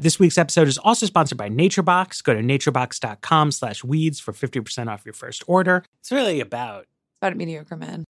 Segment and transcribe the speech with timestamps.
[0.00, 2.22] This week's episode is also sponsored by NatureBox.
[2.22, 5.84] Go to naturebox.com slash weeds for 50% off your first order.
[5.98, 6.86] It's really about
[7.20, 8.04] about a mediocre man.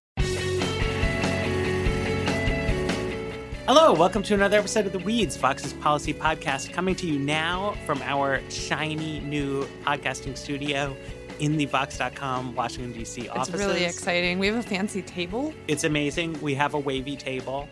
[3.65, 7.73] Hello, welcome to another episode of The Weeds, Vox's policy podcast, coming to you now
[7.87, 10.95] from our shiny new podcasting studio
[11.39, 13.29] in the Vox.com Washington, D.C.
[13.29, 13.55] offices.
[13.55, 14.37] It's really exciting.
[14.37, 15.55] We have a fancy table.
[15.67, 16.39] It's amazing.
[16.39, 17.67] We have a wavy table.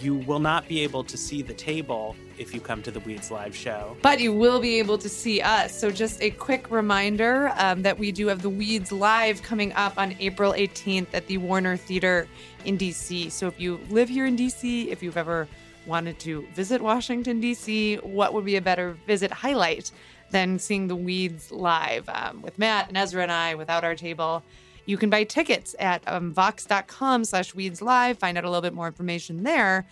[0.00, 3.30] You will not be able to see the table if you come to the Weeds
[3.30, 3.96] live show.
[4.02, 5.78] But you will be able to see us.
[5.78, 9.98] So, just a quick reminder um, that we do have the Weeds live coming up
[9.98, 12.28] on April 18th at the Warner Theater
[12.64, 13.30] in DC.
[13.30, 15.48] So, if you live here in DC, if you've ever
[15.86, 19.90] wanted to visit Washington, D.C., what would be a better visit highlight
[20.30, 24.42] than seeing the Weeds live um, with Matt and Ezra and I without our table?
[24.84, 28.72] You can buy tickets at um, vox.com slash weeds live, find out a little bit
[28.72, 29.86] more information there.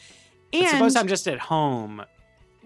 [0.54, 2.02] And I suppose I'm just at home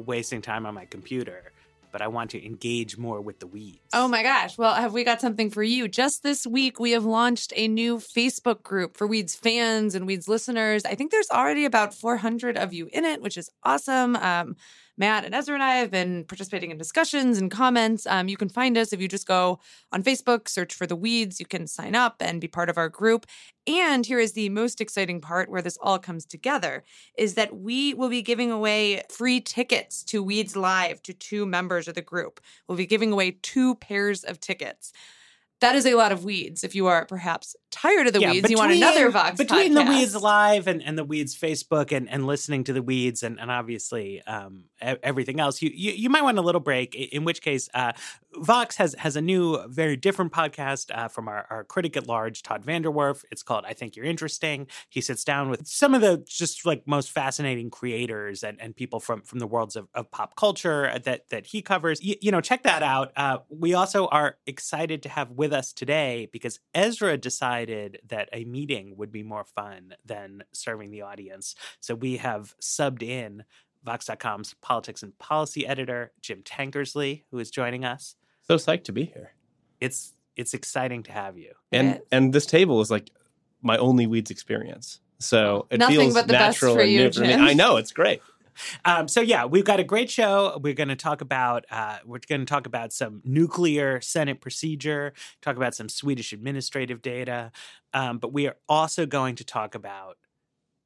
[0.01, 1.53] wasting time on my computer
[1.93, 3.79] but I want to engage more with the weeds.
[3.93, 4.57] Oh my gosh.
[4.57, 5.89] Well, have we got something for you?
[5.89, 10.29] Just this week, we have launched a new Facebook group for Weeds fans and Weeds
[10.29, 10.85] listeners.
[10.85, 14.17] I think there's already about 400 of you in it, which is awesome.
[14.17, 14.57] Um,
[15.01, 18.07] Matt and Ezra and I have been participating in discussions and comments.
[18.07, 19.59] Um, you can find us if you just go
[19.93, 21.41] on Facebook, search for the weeds.
[21.41, 23.25] You can sign up and be part of our group.
[23.67, 26.85] And here is the most exciting part where this all comes together
[27.17, 31.89] is that we will be giving away free tickets to Weeds Live to two members
[31.89, 32.39] of the group.
[32.69, 34.93] We'll be giving away two pairs of tickets
[35.61, 36.65] that is a lot of weeds.
[36.65, 39.73] If you are perhaps tired of the yeah, weeds, between, you want another Vox between
[39.73, 39.85] podcast.
[39.87, 43.39] the Weeds Live and, and the Weeds Facebook and, and listening to the Weeds and,
[43.39, 46.95] and obviously um, everything else, you, you, you might want a little break.
[46.95, 47.93] In which case, uh,
[48.41, 52.43] Vox has has a new, very different podcast uh, from our, our critic at large,
[52.43, 53.25] Todd VanDerWerff.
[53.31, 56.87] It's called "I Think You're Interesting." He sits down with some of the just like
[56.87, 61.29] most fascinating creators and, and people from from the worlds of, of pop culture that
[61.29, 62.03] that he covers.
[62.03, 63.13] You, you know, check that out.
[63.15, 68.45] Uh, we also are excited to have with us today because Ezra decided that a
[68.45, 71.55] meeting would be more fun than serving the audience.
[71.81, 73.45] So we have subbed in
[73.83, 78.17] Vox.com's politics and policy editor, Jim Tankersley, who is joining us.
[78.51, 79.31] So psyched to be here.
[79.81, 81.53] It's it's exciting to have you.
[81.71, 83.13] And and this table is like
[83.63, 84.99] my only weeds experience.
[85.21, 87.29] So it Nothing feels but the natural best for and you, new for me.
[87.29, 87.43] Jim.
[87.43, 88.23] I know it's great.
[88.85, 90.59] Um, so yeah, we've got a great show.
[90.61, 95.15] We're going to talk about uh, we're going to talk about some nuclear Senate procedure,
[95.41, 97.53] talk about some Swedish administrative data,
[97.95, 100.19] um, but we are also going to talk about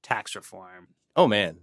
[0.04, 0.88] tax reform.
[1.16, 1.56] Oh man,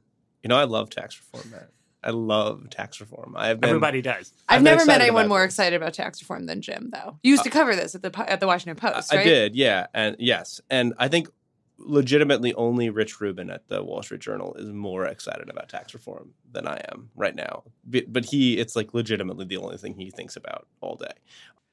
[0.44, 1.68] you know I love tax reform, man.
[2.03, 3.35] I love tax reform.
[3.38, 4.34] I've been, everybody does.
[4.50, 5.53] I've, I've never met anyone more this.
[5.53, 7.19] excited about tax reform than Jim, though.
[7.23, 9.25] You used uh, to cover this at the at the Washington Post, I, right?
[9.25, 11.29] I did, yeah, and yes, and I think
[11.78, 16.34] legitimately only Rich Rubin at the Wall Street Journal is more excited about tax reform
[16.51, 17.63] than I am right now.
[17.84, 21.13] But, but he, it's like legitimately the only thing he thinks about all day.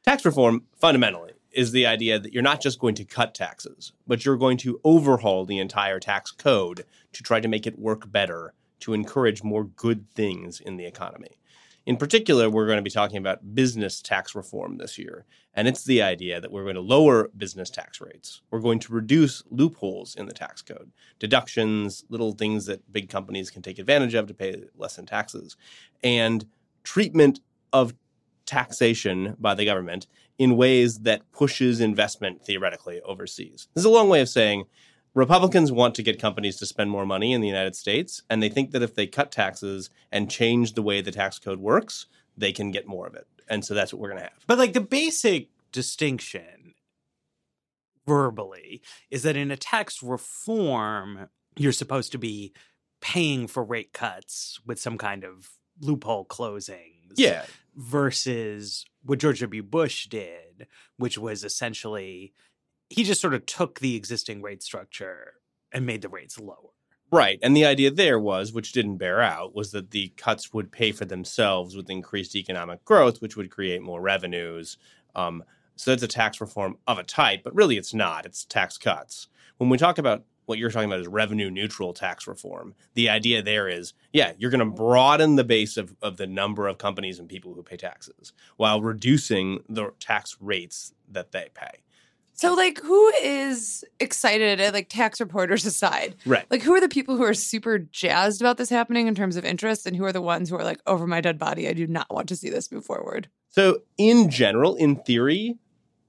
[0.04, 4.24] Tax reform fundamentally is the idea that you're not just going to cut taxes, but
[4.24, 8.54] you're going to overhaul the entire tax code to try to make it work better
[8.80, 11.38] to encourage more good things in the economy.
[11.86, 15.24] In particular, we're going to be talking about business tax reform this year.
[15.54, 18.42] And it's the idea that we're going to lower business tax rates.
[18.50, 23.50] We're going to reduce loopholes in the tax code, deductions, little things that big companies
[23.50, 25.56] can take advantage of to pay less in taxes,
[26.02, 26.44] and
[26.84, 27.40] treatment
[27.72, 27.94] of
[28.44, 30.06] taxation by the government
[30.38, 33.68] in ways that pushes investment theoretically overseas.
[33.74, 34.64] This is a long way of saying
[35.18, 38.48] Republicans want to get companies to spend more money in the United States, and they
[38.48, 42.06] think that if they cut taxes and change the way the tax code works,
[42.36, 43.26] they can get more of it.
[43.48, 44.44] And so that's what we're going to have.
[44.46, 46.74] But like the basic distinction
[48.06, 48.80] verbally
[49.10, 52.52] is that in a tax reform, you're supposed to be
[53.00, 57.14] paying for rate cuts with some kind of loophole closings.
[57.16, 57.44] Yeah.
[57.74, 59.64] Versus what George W.
[59.64, 62.34] Bush did, which was essentially
[62.88, 65.34] he just sort of took the existing rate structure
[65.72, 66.70] and made the rates lower.
[67.10, 67.38] Right.
[67.42, 70.92] And the idea there was, which didn't bear out, was that the cuts would pay
[70.92, 74.76] for themselves with increased economic growth, which would create more revenues.
[75.14, 75.42] Um,
[75.76, 78.26] so that's a tax reform of a type, but really it's not.
[78.26, 79.28] It's tax cuts.
[79.56, 83.42] When we talk about what you're talking about is revenue neutral tax reform, the idea
[83.42, 87.18] there is, yeah, you're going to broaden the base of, of the number of companies
[87.18, 91.82] and people who pay taxes while reducing the tax rates that they pay.
[92.38, 96.14] So, like, who is excited, uh, like tax reporters aside?
[96.24, 96.46] Right.
[96.50, 99.44] Like, who are the people who are super jazzed about this happening in terms of
[99.44, 101.88] interest, and who are the ones who are like, over my dead body, I do
[101.88, 103.28] not want to see this move forward?
[103.48, 105.56] So, in general, in theory,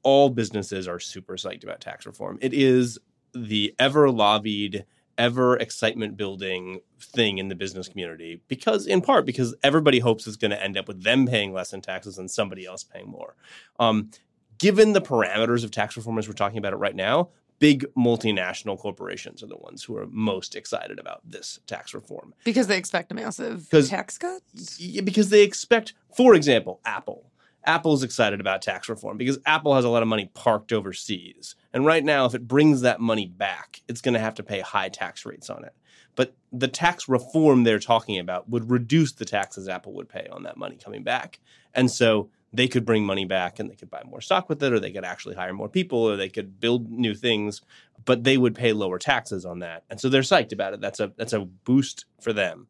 [0.04, 2.38] all businesses are super psyched about tax reform.
[2.42, 3.00] It is
[3.34, 4.86] the ever lobbied
[5.18, 10.38] ever excitement building thing in the business community because in part because everybody hopes it's
[10.38, 13.36] going to end up with them paying less in taxes and somebody else paying more
[13.80, 14.10] um,
[14.60, 17.30] given the parameters of tax reform as we're talking about it right now
[17.60, 22.68] big multinational corporations are the ones who are most excited about this tax reform because
[22.68, 24.42] they expect a massive tax cut.
[24.78, 27.26] Yeah, because they expect, for example, Apple.
[27.66, 31.56] Apple's excited about tax reform because Apple has a lot of money parked overseas.
[31.74, 34.62] And right now, if it brings that money back, it's going to have to pay
[34.62, 35.74] high tax rates on it.
[36.16, 40.44] But the tax reform they're talking about would reduce the taxes Apple would pay on
[40.44, 41.40] that money coming back.
[41.74, 44.74] And so they could bring money back and they could buy more stock with it,
[44.74, 47.62] or they could actually hire more people, or they could build new things,
[48.06, 49.84] but they would pay lower taxes on that.
[49.90, 50.82] And so they're psyched about it.
[50.82, 52.68] That's a that's a boost for them.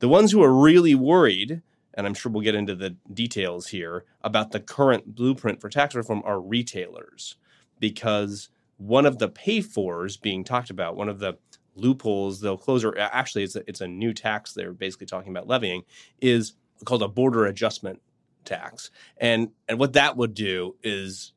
[0.00, 1.62] The ones who are really worried,
[1.94, 5.94] and I'm sure we'll get into the details here, about the current blueprint for tax
[5.94, 7.36] reform are retailers.
[7.78, 11.38] Because one of the pay fors being talked about, one of the
[11.76, 15.46] loopholes they'll close, or actually it's a, it's a new tax they're basically talking about
[15.46, 15.82] levying,
[16.20, 16.54] is
[16.84, 18.02] called a border adjustment
[18.44, 18.90] tax.
[19.16, 21.32] And and what that would do is,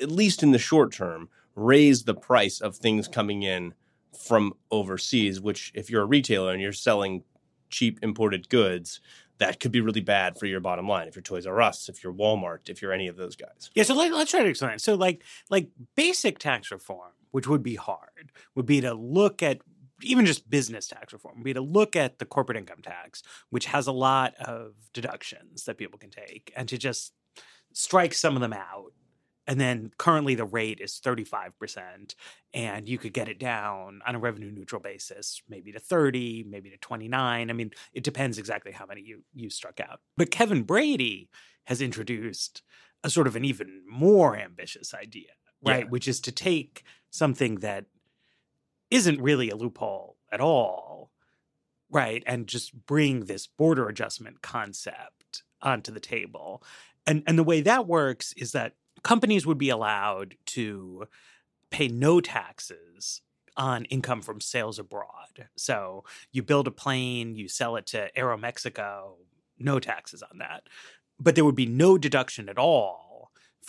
[0.00, 3.74] at least in the short term, raise the price of things coming in
[4.18, 7.22] from overseas, which if you're a retailer and you're selling
[7.70, 9.00] cheap imported goods,
[9.38, 11.08] that could be really bad for your bottom line.
[11.08, 13.70] If you're Toys R Us, if you're Walmart, if you're any of those guys.
[13.74, 14.78] Yeah, so let, let's try to explain.
[14.78, 19.60] So, like, like basic tax reform, which would be hard, would be to look at
[20.02, 23.66] even just business tax reform, would be to look at the corporate income tax, which
[23.66, 27.12] has a lot of deductions that people can take, and to just
[27.72, 28.92] strike some of them out.
[29.46, 32.14] And then currently the rate is 35%,
[32.54, 36.70] and you could get it down on a revenue neutral basis, maybe to 30, maybe
[36.70, 37.50] to 29.
[37.50, 40.00] I mean, it depends exactly how many you, you struck out.
[40.16, 41.30] But Kevin Brady
[41.64, 42.62] has introduced
[43.02, 45.30] a sort of an even more ambitious idea,
[45.64, 45.84] right?
[45.84, 45.90] Yeah.
[45.90, 47.86] Which is to take something that
[48.90, 51.10] isn't really a loophole at all,
[51.90, 52.22] right?
[52.26, 56.62] And just bring this border adjustment concept onto the table.
[57.06, 61.06] And and the way that works is that companies would be allowed to
[61.70, 63.22] pay no taxes
[63.56, 65.48] on income from sales abroad.
[65.56, 69.16] So you build a plane, you sell it to Aeromexico,
[69.58, 70.64] no taxes on that.
[71.18, 73.09] But there would be no deduction at all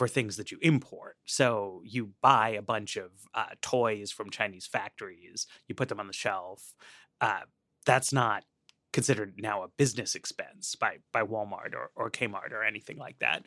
[0.01, 1.15] for things that you import.
[1.25, 6.07] So you buy a bunch of uh, toys from Chinese factories, you put them on
[6.07, 6.74] the shelf.
[7.21, 7.42] Uh,
[7.86, 8.44] that's not
[8.94, 13.45] considered now a business expense by by Walmart or, or Kmart or anything like that.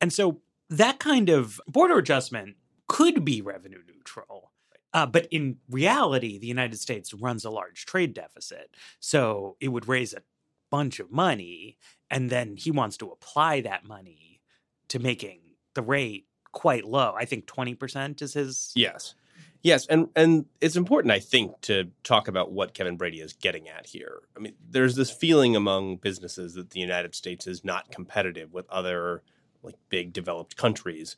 [0.00, 0.40] And so
[0.70, 2.56] that kind of border adjustment
[2.88, 4.50] could be revenue neutral.
[4.92, 8.74] Uh, but in reality, the United States runs a large trade deficit.
[8.98, 10.24] So it would raise a
[10.68, 11.78] bunch of money.
[12.10, 14.40] And then he wants to apply that money
[14.88, 15.42] to making
[15.74, 17.14] the rate quite low.
[17.18, 18.72] I think 20% is his.
[18.74, 19.14] Yes.
[19.62, 23.68] Yes, and and it's important, I think, to talk about what Kevin Brady is getting
[23.68, 24.22] at here.
[24.36, 28.68] I mean, there's this feeling among businesses that the United States is not competitive with
[28.70, 29.22] other
[29.62, 31.16] like big developed countries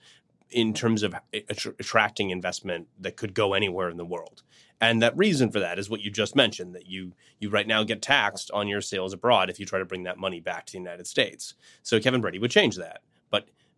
[0.51, 4.43] in terms of att- attracting investment that could go anywhere in the world.
[4.79, 7.83] And that reason for that is what you just mentioned that you you right now
[7.83, 10.73] get taxed on your sales abroad if you try to bring that money back to
[10.73, 11.55] the United States.
[11.83, 13.01] So Kevin Brady would change that.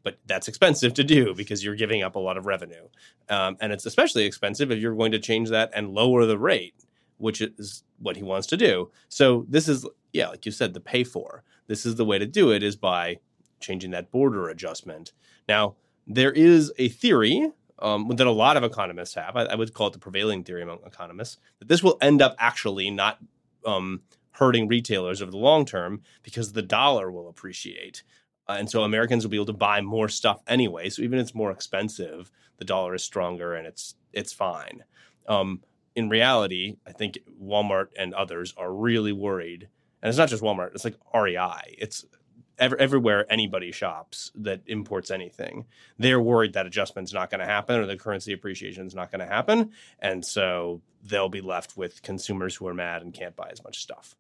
[0.07, 2.87] But that's expensive to do because you're giving up a lot of revenue.
[3.29, 6.77] Um, and it's especially expensive if you're going to change that and lower the rate,
[7.19, 8.93] which is what he wants to do.
[9.09, 11.43] So this is, yeah, like you said, the pay for.
[11.67, 13.19] This is the way to do it is by
[13.59, 15.13] changing that border adjustment.
[15.49, 15.75] Now,
[16.07, 19.35] there is a theory um, that a lot of economists have.
[19.35, 22.37] I, I would call it the prevailing theory among economists that this will end up
[22.39, 23.19] actually not
[23.65, 28.05] um, hurting retailers over the long term because the dollar will appreciate.
[28.49, 30.89] Uh, and so Americans will be able to buy more stuff anyway.
[30.89, 34.85] So even if it's more expensive, the dollar is stronger and it's it's fine.
[35.29, 35.63] Um,
[35.95, 39.69] in reality, I think Walmart and others are really worried,
[40.03, 40.75] and it's not just Walmart.
[40.75, 41.77] It's like REI.
[41.79, 42.05] It's
[42.59, 45.65] ev- everywhere anybody shops that imports anything.
[45.99, 49.21] They're worried that adjustment's not going to happen or the currency appreciation is not going
[49.21, 53.49] to happen, and so they'll be left with consumers who are mad and can't buy
[53.51, 54.17] as much stuff.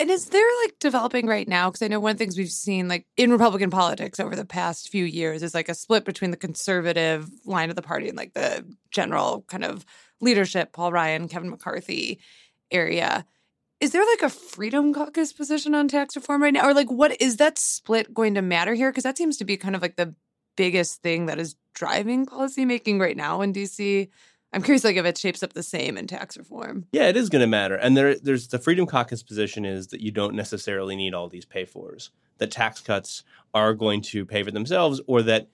[0.00, 1.70] And is there like developing right now?
[1.70, 4.44] Because I know one of the things we've seen like in Republican politics over the
[4.44, 8.16] past few years is like a split between the conservative line of the party and
[8.16, 9.84] like the general kind of
[10.20, 12.18] leadership, Paul Ryan, Kevin McCarthy
[12.72, 13.24] area.
[13.80, 16.66] Is there like a Freedom Caucus position on tax reform right now?
[16.66, 18.90] Or like what is that split going to matter here?
[18.90, 20.14] Because that seems to be kind of like the
[20.56, 24.08] biggest thing that is driving policymaking right now in DC.
[24.54, 26.86] I'm curious like if it shapes up the same in tax reform.
[26.92, 27.74] Yeah, it is going to matter.
[27.74, 31.44] And there, there's the Freedom Caucus position is that you don't necessarily need all these
[31.44, 32.10] pay fors.
[32.38, 35.48] That tax cuts are going to pay for themselves, or that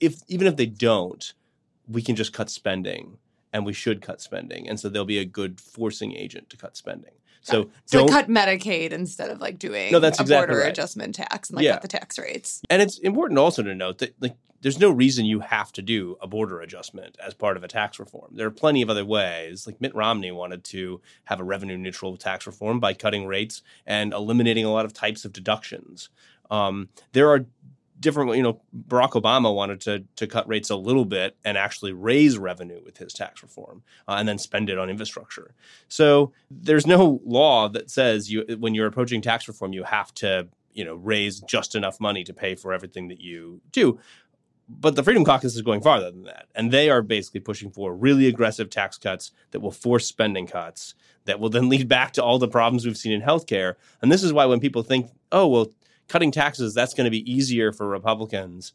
[0.00, 1.34] if even if they don't,
[1.86, 3.18] we can just cut spending
[3.52, 4.68] and we should cut spending.
[4.68, 7.12] And so they'll be a good forcing agent to cut spending.
[7.42, 10.60] So So don't like cut Medicaid instead of like doing No, that's a exactly border
[10.62, 10.70] right.
[10.70, 11.72] adjustment tax and like Yeah.
[11.72, 12.62] cut the tax rates.
[12.68, 16.18] And it's important also to note that like there's no reason you have to do
[16.20, 18.32] a border adjustment as part of a tax reform.
[18.34, 19.66] There are plenty of other ways.
[19.66, 24.12] Like Mitt Romney wanted to have a revenue neutral tax reform by cutting rates and
[24.12, 26.10] eliminating a lot of types of deductions.
[26.50, 27.46] Um, there are
[28.00, 31.92] different you know barack obama wanted to to cut rates a little bit and actually
[31.92, 35.54] raise revenue with his tax reform uh, and then spend it on infrastructure.
[35.88, 40.48] So there's no law that says you when you're approaching tax reform you have to
[40.72, 44.00] you know raise just enough money to pay for everything that you do.
[44.72, 47.94] But the freedom caucus is going farther than that and they are basically pushing for
[47.94, 50.94] really aggressive tax cuts that will force spending cuts
[51.26, 53.74] that will then lead back to all the problems we've seen in healthcare.
[54.00, 55.72] And this is why when people think oh well
[56.10, 58.72] cutting taxes that's going to be easier for republicans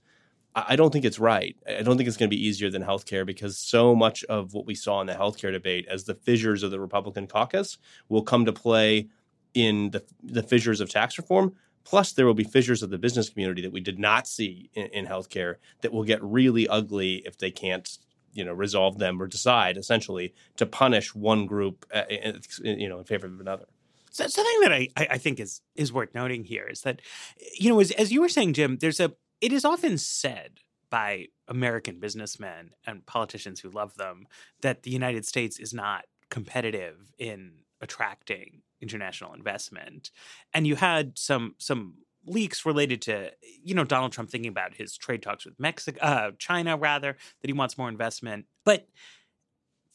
[0.55, 1.55] I don't think it's right.
[1.67, 4.65] I don't think it's going to be easier than healthcare because so much of what
[4.65, 7.77] we saw in the healthcare debate as the fissures of the Republican caucus
[8.07, 9.09] will come to play
[9.53, 11.53] in the, the fissures of tax reform.
[11.83, 14.85] Plus, there will be fissures of the business community that we did not see in,
[14.87, 17.97] in healthcare that will get really ugly if they can't,
[18.31, 22.03] you know, resolve them or decide essentially to punish one group, uh,
[22.63, 23.65] you know, in favor of another.
[24.15, 27.01] So something that I, I think is is worth noting here is that,
[27.59, 31.25] you know, as, as you were saying, Jim, there's a it is often said by
[31.49, 34.25] American businessmen and politicians who love them
[34.61, 40.11] that the United States is not competitive in attracting international investment.
[40.53, 41.95] And you had some some
[42.25, 46.31] leaks related to you know Donald Trump thinking about his trade talks with Mexico, uh,
[46.39, 48.45] China rather, that he wants more investment.
[48.63, 48.87] But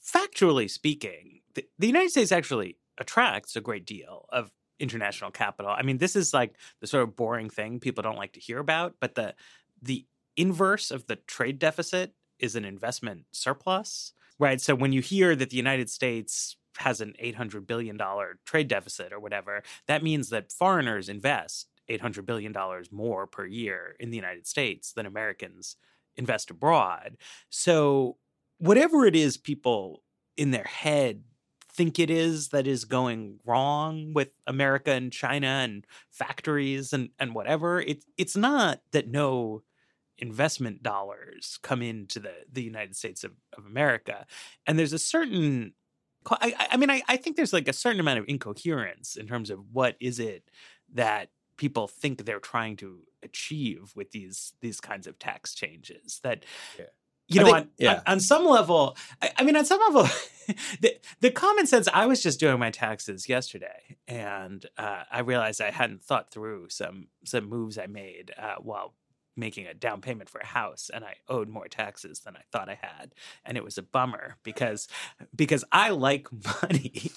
[0.05, 5.71] factually speaking, the, the United States actually attracts a great deal of international capital.
[5.71, 8.59] I mean, this is like the sort of boring thing people don't like to hear
[8.59, 9.35] about, but the
[9.83, 14.61] the inverse of the trade deficit is an investment surplus, right?
[14.61, 19.13] So when you hear that the United States has an 800 billion dollar trade deficit
[19.13, 24.17] or whatever, that means that foreigners invest 800 billion dollars more per year in the
[24.17, 25.77] United States than Americans
[26.17, 27.17] invest abroad.
[27.51, 28.17] So
[28.59, 30.03] whatever it is people
[30.37, 31.23] in their head
[31.73, 37.35] think it is that is going wrong with America and China and factories and, and
[37.35, 39.63] whatever, it, it's not that no
[40.19, 44.27] investment dollars come into the, the United States of, of America.
[44.67, 45.75] And there's a certain
[46.31, 49.27] I, I- I mean, I, I think there's like a certain amount of incoherence in
[49.27, 50.51] terms of what is it
[50.93, 56.21] that people think they're trying to achieve with these these kinds of tax changes.
[56.23, 56.45] That
[56.79, 56.87] Yeah.
[57.31, 57.95] You I know, think- on, yeah.
[57.95, 60.09] on, on some level, I, I mean, on some level,
[60.81, 61.89] the, the common sense.
[61.93, 66.69] I was just doing my taxes yesterday, and uh, I realized I hadn't thought through
[66.71, 68.95] some some moves I made uh, while
[69.37, 72.69] making a down payment for a house and I owed more taxes than I thought
[72.69, 74.43] I had and it was a bummer mm.
[74.43, 74.89] because
[75.35, 76.29] because I like
[76.63, 77.11] money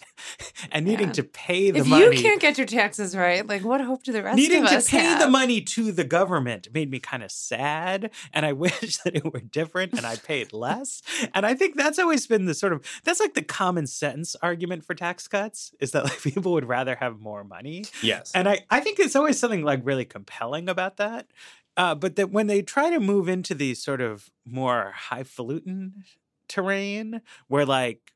[0.72, 1.14] and needing Yeah.
[1.14, 4.12] to pay the if money you can't get your taxes right, like what hope do
[4.12, 5.20] the rest needing of to us pay have?
[5.20, 9.34] the money to the government made me kind of sad and i wish that it
[9.34, 11.02] were different and i paid less
[11.34, 14.86] and i think that's always been the sort of that's like the common sense argument
[14.86, 18.32] for tax cuts is that like people would rather have more money Yes.
[18.36, 21.28] and I, I think it's always something like really compelling about that.
[21.76, 26.04] Uh, but that when they try to move into these sort of more highfalutin
[26.48, 28.14] terrain, where like,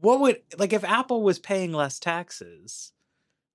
[0.00, 2.92] what would like if Apple was paying less taxes,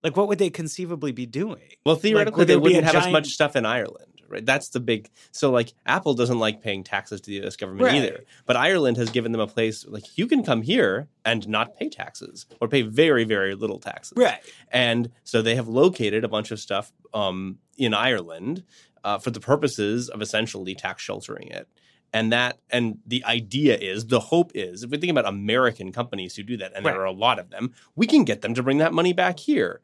[0.04, 1.74] like what would they conceivably be doing?
[1.86, 4.46] Well, theoretically, would they there be a wouldn't have as much stuff in Ireland, right?
[4.46, 5.10] That's the big.
[5.32, 7.56] So, like, Apple doesn't like paying taxes to the U.S.
[7.56, 7.96] government Right.
[7.96, 8.24] either.
[8.46, 11.90] But Ireland has given them a place like you can come here and not pay
[11.90, 14.14] taxes or pay very, very little taxes.
[14.16, 14.40] Right.
[14.72, 18.64] And so they have located a bunch of stuff um, in Ireland
[19.04, 21.68] uh, for the purposes of essentially tax sheltering it.
[22.12, 26.36] And that, and the idea is, the hope is, if we think about American companies
[26.36, 26.94] who do that, and Right.
[26.94, 29.38] there are a lot of them, we can get them to bring that money back
[29.40, 29.82] here.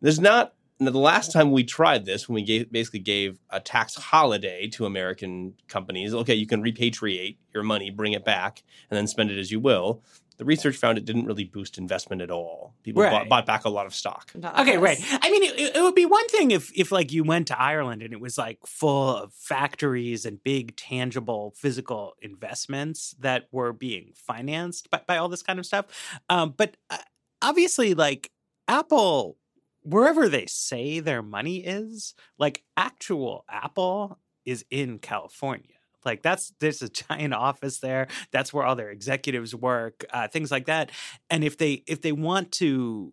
[0.00, 0.52] There's not.
[0.82, 4.66] Now, the last time we tried this, when we gave, basically gave a tax holiday
[4.68, 9.30] to American companies, okay, you can repatriate your money, bring it back, and then spend
[9.30, 10.02] it as you will.
[10.38, 12.72] The research found it didn't really boost investment at all.
[12.82, 13.10] People Right.
[13.10, 14.30] bought, bought back a lot of stock.
[14.34, 14.82] Not Okay, us.
[14.82, 14.98] right.
[15.20, 18.00] I mean, it, it would be one thing if, if like you went to Ireland
[18.00, 24.12] and it was like full of factories and big, tangible, physical investments that were being
[24.14, 25.84] financed by, by all this kind of stuff.
[26.30, 26.96] Um, but uh,
[27.42, 28.30] obviously, like
[28.66, 29.36] Apple,
[29.82, 35.76] wherever they say their money is, like actual Apple is in California.
[36.04, 38.08] Like that's there's a giant office there.
[38.30, 40.90] That's where all their executives work, uh, things like that.
[41.28, 43.12] And if they if they want to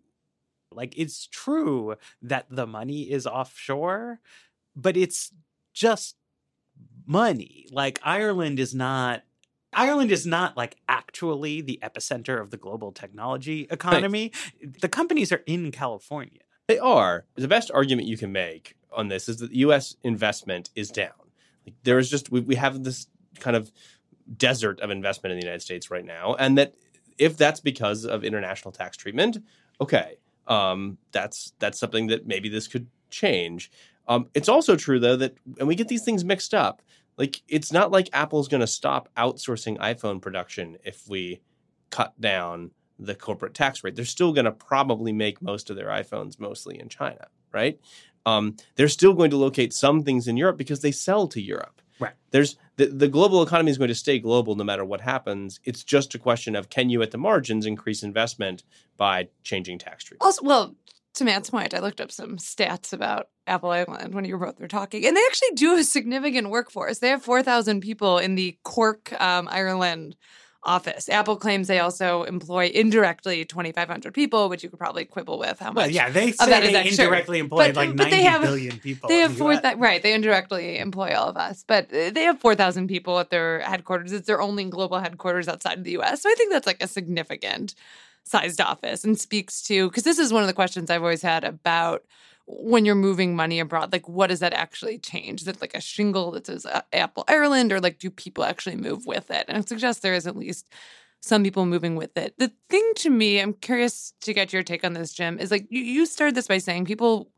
[0.72, 4.20] like it's true that the money is offshore,
[4.76, 5.32] but it's
[5.72, 6.16] just
[7.06, 7.66] money.
[7.70, 9.22] Like Ireland is not
[9.72, 14.32] Ireland is not like actually the epicenter of the global technology economy.
[14.62, 14.80] Right.
[14.80, 16.40] The companies are in California.
[16.68, 17.24] They are.
[17.34, 19.96] The best argument you can make on this is that U.S.
[20.02, 21.12] investment is down.
[21.66, 23.06] Like there is just we, we have this
[23.40, 23.72] kind of
[24.36, 26.74] desert of investment in the United States right now, and that
[27.16, 29.38] if that's because of international tax treatment,
[29.80, 33.70] okay, um, that's that's something that maybe this could change.
[34.06, 36.82] Um, it's also true though that and we get these things mixed up.
[37.16, 41.40] Like it's not like Apple's going to stop outsourcing iPhone production if we
[41.90, 43.96] cut down the corporate tax rate.
[43.96, 47.80] They're still going to probably make most of their iPhones mostly in China, right?
[48.26, 51.80] Um, they're still going to locate some things in Europe because they sell to Europe.
[52.00, 52.14] Right.
[52.30, 55.58] There's the, the global economy is going to stay global no matter what happens.
[55.64, 58.62] It's just a question of can you at the margins increase investment
[58.96, 60.24] by changing tax treatment.
[60.24, 60.76] Also, well,
[61.14, 64.60] to Matt's point, I looked up some stats about Apple Ireland when you were both
[64.60, 67.00] were talking, and they actually do a significant workforce.
[67.00, 70.14] They have four thousand people in the Cork, um, Ireland
[70.64, 71.08] office.
[71.08, 75.72] Apple claims they also employ indirectly 2,500 people, which you could probably quibble with how
[75.72, 75.76] much.
[75.76, 79.08] Well, yeah, they say they indirectly employ but, like but 90 they have, billion people.
[79.08, 80.02] They have four that right.
[80.02, 84.12] They indirectly employ all of us, but uh, they have 4,000 people at their headquarters.
[84.12, 86.22] It's their only global headquarters outside of the U.S.
[86.22, 87.74] So I think that's like a significant
[88.24, 91.44] sized office and speaks to because this is one of the questions I've always had
[91.44, 92.04] about
[92.50, 95.42] when you're moving money abroad, like what does that actually change?
[95.42, 98.76] Is it like a shingle that says uh, Apple Ireland, or like do people actually
[98.76, 99.44] move with it?
[99.48, 100.72] And I suggest there is at least
[101.20, 102.34] some people moving with it.
[102.38, 105.66] The thing to me, I'm curious to get your take on this, Jim, is like
[105.68, 107.30] you, you started this by saying people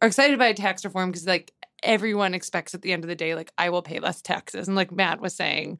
[0.00, 3.34] are excited by tax reform because like everyone expects at the end of the day,
[3.34, 4.68] like I will pay less taxes.
[4.68, 5.78] And like Matt was saying,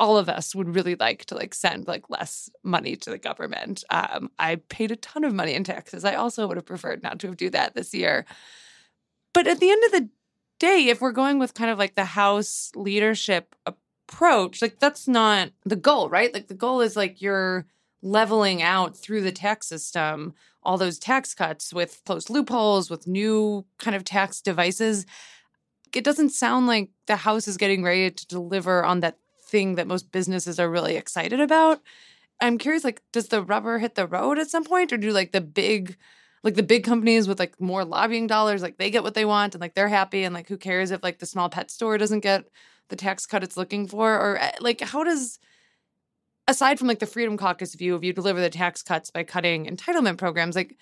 [0.00, 3.84] all of us would really like to like send like less money to the government.
[3.90, 6.04] Um, I paid a ton of money in taxes.
[6.04, 8.24] I also would have preferred not to have do that this year.
[9.32, 10.08] But at the end of the
[10.58, 15.50] day, if we're going with kind of like the House leadership approach, like that's not
[15.64, 16.34] the goal, right?
[16.34, 17.66] Like the goal is like you're
[18.02, 23.64] leveling out through the tax system all those tax cuts with closed loopholes, with new
[23.78, 25.06] kind of tax devices.
[25.94, 29.18] It doesn't sound like the House is getting ready to deliver on that
[29.50, 31.80] thing that most businesses are really excited about.
[32.40, 35.32] I'm curious, like, does the rubber hit the road at some point, or do like
[35.32, 35.96] the big,
[36.42, 39.54] like the big companies with like more lobbying dollars, like they get what they want
[39.54, 42.20] and like they're happy, and like who cares if like the small pet store doesn't
[42.20, 42.44] get
[42.88, 45.38] the tax cut it's looking for, or eh, like how does
[46.48, 49.66] aside from like the Freedom Caucus view of you deliver the tax cuts by cutting
[49.66, 50.76] entitlement programs, like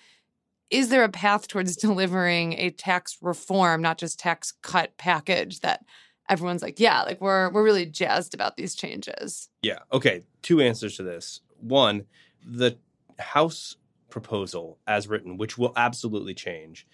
[0.69, 5.83] is there a path towards delivering a tax reform, not just tax cut package that
[6.29, 9.49] everyone's like, yeah, like we're we're really jazzed about these changes.
[9.61, 9.79] Yeah.
[9.91, 10.23] Okay.
[10.41, 11.41] Two answers to this.
[11.59, 12.05] One,
[12.45, 12.77] the
[13.19, 13.75] House
[14.09, 16.87] proposal as written, which will absolutely change,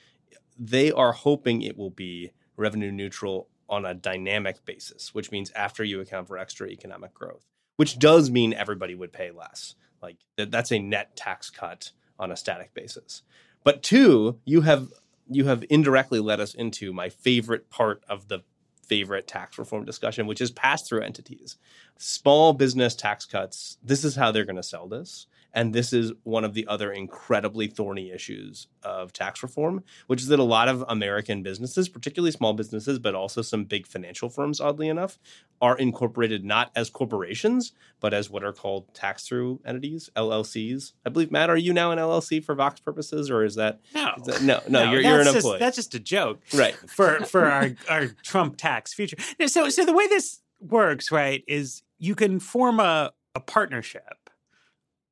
[0.58, 5.84] they are hoping it will be revenue neutral on a dynamic basis, which means after
[5.84, 7.46] you account for extra economic growth,
[7.78, 9.76] which does mean everybody would pay less.
[10.02, 13.24] Like that's a net tax cut on a static basis.
[13.64, 14.90] But two, you have
[15.30, 18.42] you have indirectly led us into my favorite part of the
[18.88, 21.58] favorite tax reform discussion, which is pass through entities.
[21.98, 25.28] Small business tax cuts, this is how they're going to sell this.
[25.56, 30.28] And this is one of the other incredibly thorny issues of tax reform, which is
[30.28, 34.60] that a lot of American businesses, particularly small businesses, but also some big financial firms,
[34.60, 35.18] oddly enough,
[35.62, 40.92] are incorporated not as corporations, but as what are called tax through entities, LLCs.
[41.06, 44.14] I believe, Matt, are you now an LLC for Vox purposes, or is that no,
[44.18, 45.60] is that, no, no, no, you're, you're an just, employee.
[45.60, 46.76] That's just a joke, right?
[46.90, 49.16] For for our our Trump tax future.
[49.48, 54.25] So so the way this works, right, is you can form a a partnership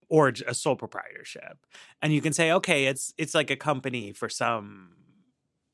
[0.10, 1.66] or a sole proprietorship.
[2.02, 4.90] And you can say okay it's it's like a company for some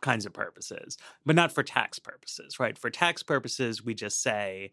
[0.02, 2.78] kinds of purposes but not for tax purposes right?
[2.78, 4.72] For tax purposes we just say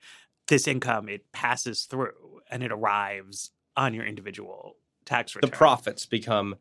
[0.48, 5.50] this income it passes through and it arrives on your individual tax return.
[5.50, 6.56] the profits become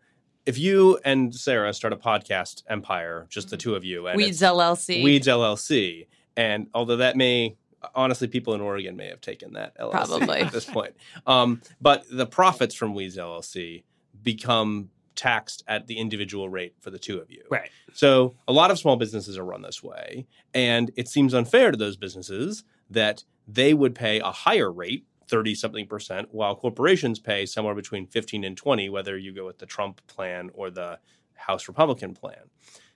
[0.45, 3.69] if you and Sarah start a podcast empire, just the mm-hmm.
[3.69, 7.57] two of you, and Weeds LLC, Weeds LLC, and although that may
[7.93, 10.39] honestly, people in Oregon may have taken that LLC Probably.
[10.39, 10.95] at this point.
[11.27, 13.83] Um, but the profits from Weeds LLC
[14.23, 17.43] become taxed at the individual rate for the two of you.
[17.49, 17.69] Right.
[17.93, 21.77] So a lot of small businesses are run this way, and it seems unfair to
[21.77, 27.45] those businesses that they would pay a higher rate 30 something percent while corporations pay
[27.45, 30.99] somewhere between 15 and 20 whether you go with the Trump plan or the
[31.33, 32.49] House Republican plan.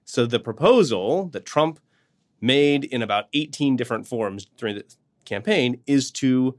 [0.05, 1.79] So the proposal that Trump
[2.41, 4.85] made in about 18 different forms during the
[5.25, 6.57] campaign is to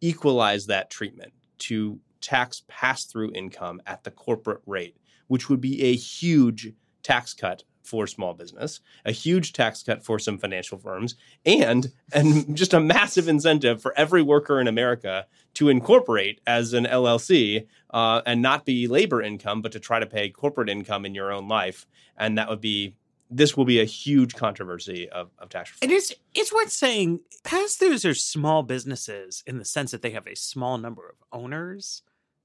[0.00, 5.82] equalize that treatment, to tax pass through income at the corporate rate, which would be
[5.82, 11.16] a huge tax cut for small business, a huge tax cut for some financial firms,
[11.44, 16.84] and and just a massive incentive for every worker in America to incorporate as an
[16.84, 21.14] LLC uh, and not be labor income, but to try to pay corporate income in
[21.14, 21.86] your own life.
[22.16, 22.94] And that would be
[23.34, 25.90] this will be a huge controversy of, of tax reform.
[25.90, 30.10] It is it's worth saying pass throughs are small businesses in the sense that they
[30.10, 32.02] have a small number of owners,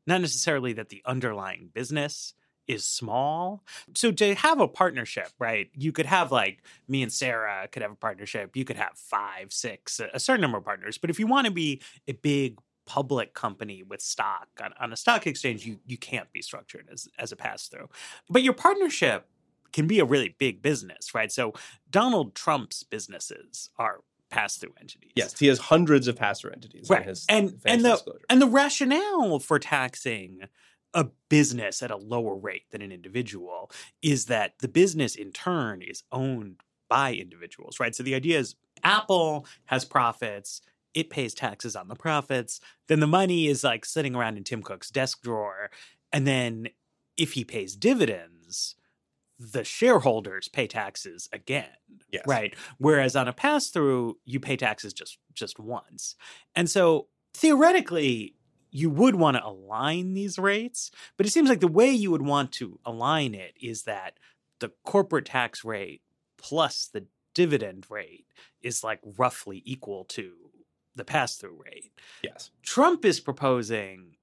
[0.08, 2.34] not necessarily that the underlying business
[2.68, 3.64] is small.
[3.96, 5.70] So to have a partnership, right?
[5.74, 8.56] You could have like me and Sarah could have a partnership.
[8.56, 10.98] You could have five, six, a certain number of partners.
[10.98, 14.96] But if you want to be a big public company with stock on, on a
[14.96, 17.90] stock exchange, you you can't be structured as as a pass through.
[18.30, 19.28] But your partnership
[19.72, 21.32] can be a really big business, right?
[21.32, 21.54] So
[21.90, 25.12] Donald Trump's businesses are pass through entities.
[25.16, 26.90] Yes, he has hundreds of pass through entities.
[26.90, 27.08] Right.
[27.28, 28.26] and and the disclosure.
[28.30, 30.42] and the rationale for taxing
[30.94, 35.82] a business at a lower rate than an individual is that the business in turn
[35.82, 37.96] is owned by individuals, right?
[37.96, 40.62] So the idea is Apple has profits,
[40.96, 44.64] it pays taxes on the profits, then the money is like sitting around in Tim
[44.64, 45.70] Cook's desk drawer,
[46.12, 46.70] and then
[47.18, 48.76] if he pays dividends,
[49.40, 51.70] the shareholders pay taxes again.
[52.12, 52.24] Yes.
[52.28, 52.54] Right.
[52.78, 56.16] Whereas on a pass through, you pay taxes just just once.
[56.56, 58.36] And so theoretically,
[58.72, 62.22] you would want to align these rates, but it seems like the way you would
[62.22, 64.20] want to align it is that
[64.60, 66.02] the corporate tax rate
[66.38, 68.26] plus the dividend rate
[68.62, 70.34] is like roughly equal to
[70.96, 71.92] the pass through rate.
[72.22, 72.52] Yes.
[72.62, 74.18] Trump is proposing,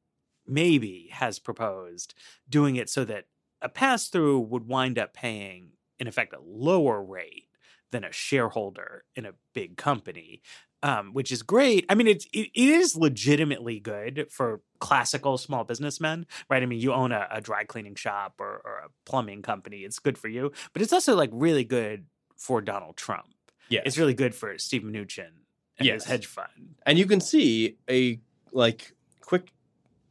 [0.46, 2.14] maybe has proposed,
[2.48, 3.24] doing it so that
[3.62, 7.48] a pass through would wind up paying, in effect, a lower rate
[7.92, 10.42] than a shareholder in a big company
[10.82, 11.84] um, which is great.
[11.88, 16.62] I mean, it's it, it is legitimately good for classical small businessmen, right?
[16.62, 19.98] I mean, you own a, a dry cleaning shop or, or, a plumbing company; it's
[19.98, 20.52] good for you.
[20.72, 23.26] But it's also like really good for Donald Trump.
[23.68, 25.30] Yeah, it's really good for Steve Mnuchin
[25.78, 26.02] and yes.
[26.02, 26.76] his hedge fund.
[26.84, 28.20] And you can see a
[28.52, 29.50] like quick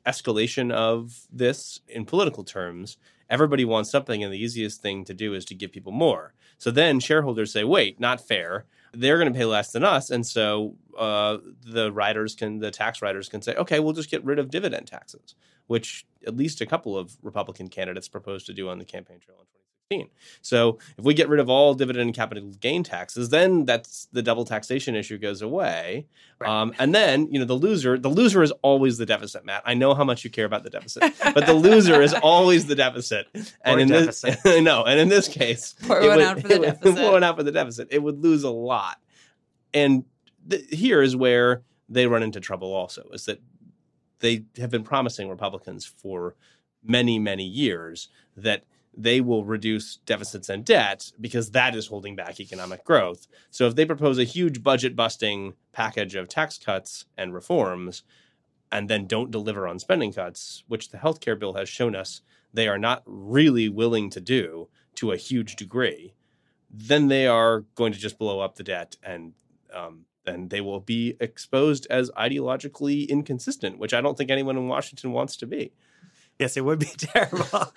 [0.06, 2.98] escalation of this in political terms.
[3.30, 6.34] Everybody wants something, and the easiest thing to do is to give people more.
[6.58, 10.26] So then shareholders say, "Wait, not fair." they're going to pay less than us, and
[10.26, 14.40] so uh, the writers can, the tax writers can say, okay, we'll just get rid
[14.40, 15.36] of dividend taxes,
[15.68, 19.38] which at least a couple of Republican candidates proposed to do on the campaign trail
[19.40, 19.65] in 2016.
[20.42, 24.24] So if we get rid of all dividend and capital gain taxes, then that's the
[24.24, 26.08] double taxation issue goes away.
[26.40, 26.50] Right.
[26.50, 29.46] Um, and then you know the loser, the loser is always the deficit.
[29.46, 32.66] Matt, I know how much you care about the deficit, but the loser is always
[32.66, 33.28] the deficit.
[33.62, 34.40] And in deficit.
[34.44, 36.96] this, no, and in this case, pour one would, out for the deficit.
[36.98, 37.90] Pour one out for the deficit.
[37.92, 39.00] It would lose a lot.
[39.72, 40.04] And
[40.50, 42.74] th- here is where they run into trouble.
[42.74, 43.40] Also, is that
[44.18, 46.34] they have been promising Republicans for
[46.84, 48.64] many, many years that
[48.98, 53.28] they will reduce deficits and debt because that is holding back economic growth.
[53.50, 58.04] So if they propose a huge budget busting package of tax cuts and reforms
[58.72, 62.22] and then don't deliver on spending cuts, which the healthcare bill has shown us
[62.54, 66.14] they are not really willing to do to a huge degree,
[66.70, 69.34] then they are going to just blow up the debt and
[69.74, 74.68] um, and they will be exposed as ideologically inconsistent, which I don't think anyone in
[74.68, 75.72] Washington wants to be.
[76.40, 77.74] Yes, it would be terrible.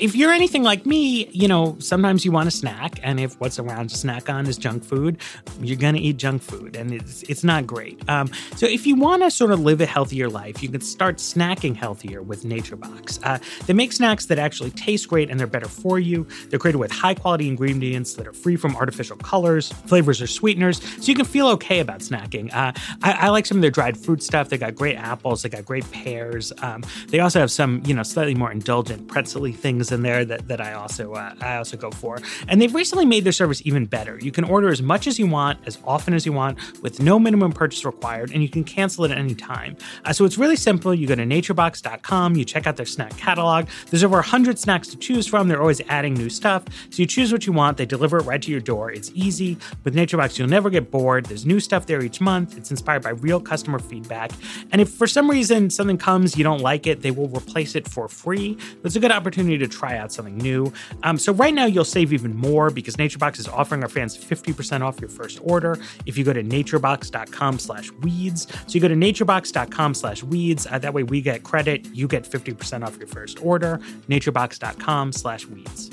[0.00, 3.58] If you're anything like me, you know, sometimes you want a snack, and if what's
[3.58, 5.18] around to snack on is junk food,
[5.60, 8.00] you're gonna eat junk food, and it's it's not great.
[8.08, 11.16] Um, so if you want to sort of live a healthier life, you can start
[11.16, 13.20] snacking healthier with NatureBox.
[13.22, 16.26] Uh, they make snacks that actually taste great and they're better for you.
[16.48, 20.82] They're created with high quality ingredients that are free from artificial colors, flavors, or sweeteners,
[20.82, 22.52] so you can feel okay about snacking.
[22.54, 24.48] Uh, I, I, like some of their dried fruit stuff.
[24.48, 26.52] They got great apples, they got great pears.
[26.62, 30.48] Um, they also have some, you know, slightly more indulgent pretzely things in there that,
[30.48, 32.18] that I also uh, I also go for.
[32.48, 34.18] And they've recently made their service even better.
[34.20, 37.18] You can order as much as you want, as often as you want, with no
[37.18, 39.76] minimum purchase required, and you can cancel it at any time.
[40.04, 40.94] Uh, so it's really simple.
[40.94, 43.66] You go to naturebox.com, you check out their snack catalog.
[43.90, 45.48] There's over 100 snacks to choose from.
[45.48, 46.64] They're always adding new stuff.
[46.90, 48.90] So you choose what you want, they deliver it right to your door.
[48.90, 49.56] It's easy.
[49.84, 51.26] With NatureBox, you'll never get bored.
[51.26, 52.56] There's new stuff there each month.
[52.56, 54.30] It's inspired by real customer feedback.
[54.72, 57.88] And if for some reason something comes, you don't like it, they will replace it
[57.88, 58.56] for free.
[58.82, 60.70] That's a good opportunity to try out something new.
[61.02, 64.82] Um, so right now you'll save even more because NatureBox is offering our fans 50%
[64.82, 68.46] off your first order if you go to naturebox.com slash weeds.
[68.66, 70.66] So you go to naturebox.com slash weeds.
[70.66, 71.86] Uh, that way we get credit.
[71.94, 73.78] You get 50% off your first order.
[74.08, 75.90] naturebox.com slash weeds.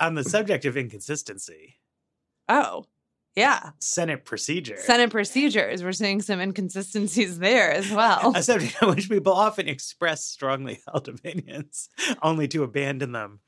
[0.00, 1.78] On the subject of inconsistency.
[2.48, 2.84] Oh.
[3.36, 3.70] Yeah.
[3.80, 4.78] Senate procedure.
[4.78, 5.82] Senate procedures.
[5.84, 8.32] We're seeing some inconsistencies there as well.
[8.34, 11.90] A subject on which people often express strongly held opinions,
[12.22, 13.40] only to abandon them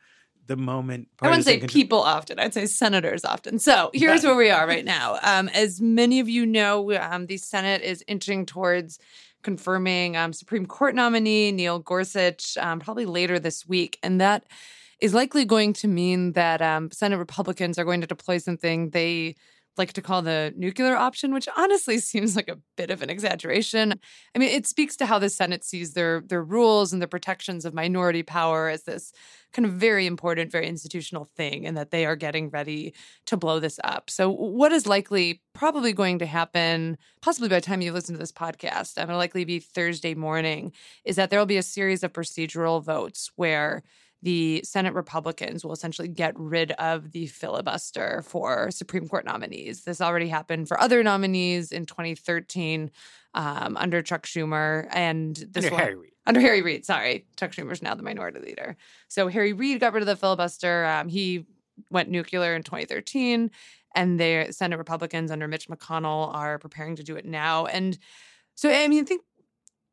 [0.46, 1.08] the moment.
[1.22, 2.38] I wouldn't say partisan people often.
[2.38, 3.58] I'd say senators often.
[3.58, 4.30] So here's Yeah.
[4.30, 5.18] where we are right now.
[5.22, 8.98] Um, as many of you know, um, the Senate is inching towards
[9.42, 14.44] confirming um, Supreme Court nominee Neil Gorsuch um, probably later this week, and that
[15.00, 19.36] is likely going to mean that um, Senate Republicans are going to deploy something they
[19.78, 23.98] like to call the nuclear option, which honestly seems like a bit of an exaggeration.
[24.34, 27.64] I mean, it speaks to how the Senate sees their their rules and the protections
[27.64, 29.12] of minority power as this
[29.52, 32.92] kind of very important, very institutional thing, and that they are getting ready
[33.26, 34.10] to blow this up.
[34.10, 38.18] So, what is likely probably going to happen, possibly by the time you listen to
[38.18, 40.72] this podcast, um, it'll likely be Thursday morning,
[41.04, 43.82] is that there will be a series of procedural votes where
[44.22, 49.84] the Senate Republicans will essentially get rid of the filibuster for Supreme Court nominees.
[49.84, 52.90] This already happened for other nominees in 2013
[53.34, 56.12] um, under Chuck Schumer, and this Under will- Harry Reid.
[56.26, 56.84] under Harry Reid.
[56.84, 58.76] Sorry, Chuck Schumer's now the minority leader.
[59.06, 60.84] So Harry Reid got rid of the filibuster.
[60.84, 61.46] Um, he
[61.90, 63.50] went nuclear in 2013,
[63.94, 67.66] and the Senate Republicans under Mitch McConnell are preparing to do it now.
[67.66, 67.96] And
[68.56, 69.22] so, I mean, I think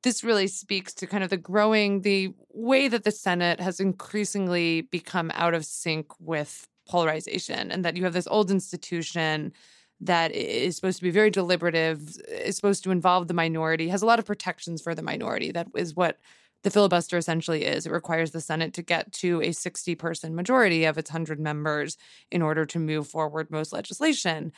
[0.06, 4.82] this really speaks to kind of the growing the way that the Senate has increasingly
[4.82, 9.52] become out of sync with polarization, and that you have this old institution
[10.00, 14.06] that is supposed to be very deliberative, is supposed to involve the minority, has a
[14.06, 15.52] lot of protections for the minority.
[15.52, 16.20] That is what
[16.64, 17.86] the filibuster essentially is.
[17.86, 21.98] It requires the Senate to get to a 60 person majority of its 100 members
[22.32, 24.52] in order to move forward most legislation.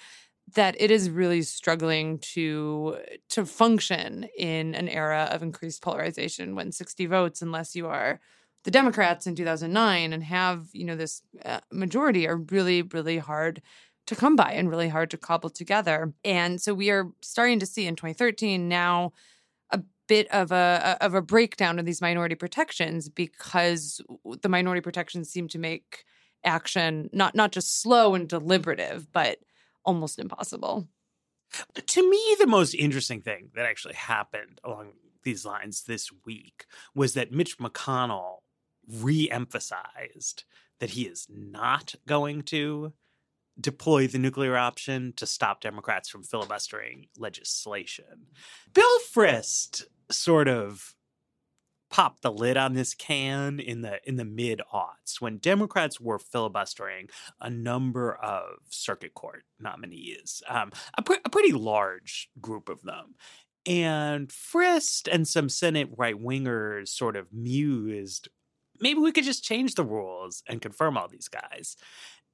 [0.55, 2.97] That it is really struggling to
[3.29, 8.21] to function in an era of increased polarization when 60 votes, unless you are
[8.63, 13.61] the Democrats in 2009 and have you know this uh, majority, are really really hard
[14.07, 16.13] to come by and really hard to cobble together.
[16.23, 19.11] And so we are starting to see in 2013 now
[19.71, 24.01] a bit of a of a breakdown of these minority protections because
[24.41, 26.05] the minority protections seem to make
[26.45, 29.39] action not not just slow and deliberative, but
[29.87, 30.87] almost impossible.
[31.75, 34.91] To me, the most interesting thing that actually happened along
[35.23, 38.39] these lines this week was that Mitch McConnell
[38.87, 40.43] re emphasized
[40.79, 42.93] that he is not going to
[43.59, 48.27] deploy the nuclear option to stop Democrats from filibustering legislation.
[48.73, 50.93] Bill Frist sort of
[51.89, 56.19] popped the lid on this can in the in the mid aughts when Democrats were
[56.19, 63.15] filibustering a number of circuit court nominees, um, a, a pretty large group of them.
[63.65, 68.29] And Frist and some Senate right wingers sort of mused,
[68.79, 71.75] maybe we could just change the rules and confirm all these guys.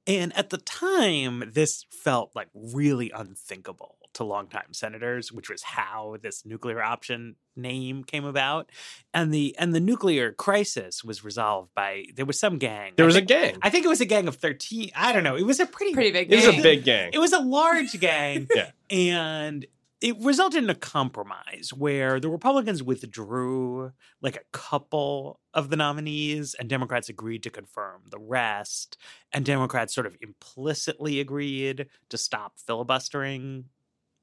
[0.06, 6.16] And at the time, this felt like really unthinkable to longtime senators, which was how
[6.22, 8.70] this nuclear option name came about.
[9.12, 12.92] And the and the nuclear crisis was resolved by there was some gang.
[12.96, 13.56] There I was a gang.
[13.62, 14.90] I think it was a gang of 13.
[14.96, 15.36] I don't know.
[15.36, 17.10] It was a pretty Pretty big It was a big gang.
[17.12, 18.48] it was a large gang.
[18.54, 18.70] Yeah.
[18.90, 19.66] And
[20.00, 26.54] it resulted in a compromise where the Republicans withdrew like a couple of the nominees
[26.54, 28.98] and Democrats agreed to confirm the rest.
[29.32, 33.66] And Democrats sort of implicitly agreed to stop filibustering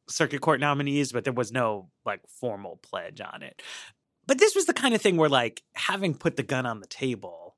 [0.09, 3.61] circuit court nominees, but there was no like formal pledge on it.
[4.27, 6.87] But this was the kind of thing where like having put the gun on the
[6.87, 7.55] table,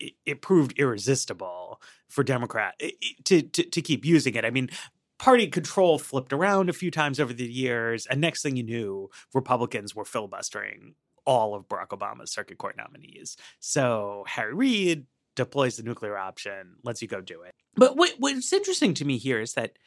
[0.00, 2.80] it, it proved irresistible for Democrat
[3.24, 4.44] to, to to keep using it.
[4.44, 4.70] I mean,
[5.18, 9.10] party control flipped around a few times over the years, and next thing you knew,
[9.34, 13.36] Republicans were filibustering all of Barack Obama's circuit court nominees.
[13.60, 15.06] So Harry Reid
[15.36, 17.54] deploys the nuclear option, lets you go do it.
[17.76, 19.78] But what, what's interesting to me here is that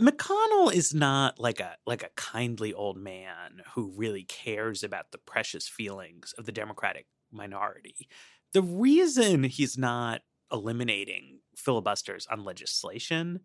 [0.00, 5.18] McConnell is not like a like a kindly old man who really cares about the
[5.18, 8.08] precious feelings of the Democratic minority.
[8.52, 13.40] The reason he's not eliminating filibusters on legislation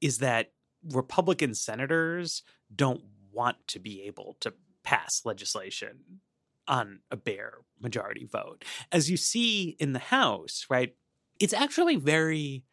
[0.00, 0.52] is that
[0.90, 2.42] Republican senators
[2.74, 6.20] don't want to be able to pass legislation
[6.66, 8.64] on a bare majority vote.
[8.90, 10.94] As you see in the House, right?
[11.40, 12.64] It's actually very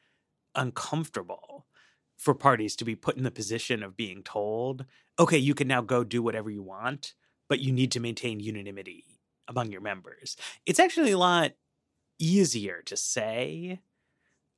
[0.56, 1.66] uncomfortable
[2.20, 4.86] for parties to be put in the position of being told,
[5.18, 7.14] okay, you can now go do whatever you want,
[7.48, 9.06] but you need to maintain unanimity
[9.48, 10.36] among your members.
[10.66, 11.54] It's actually a lot
[12.20, 13.80] easier to say,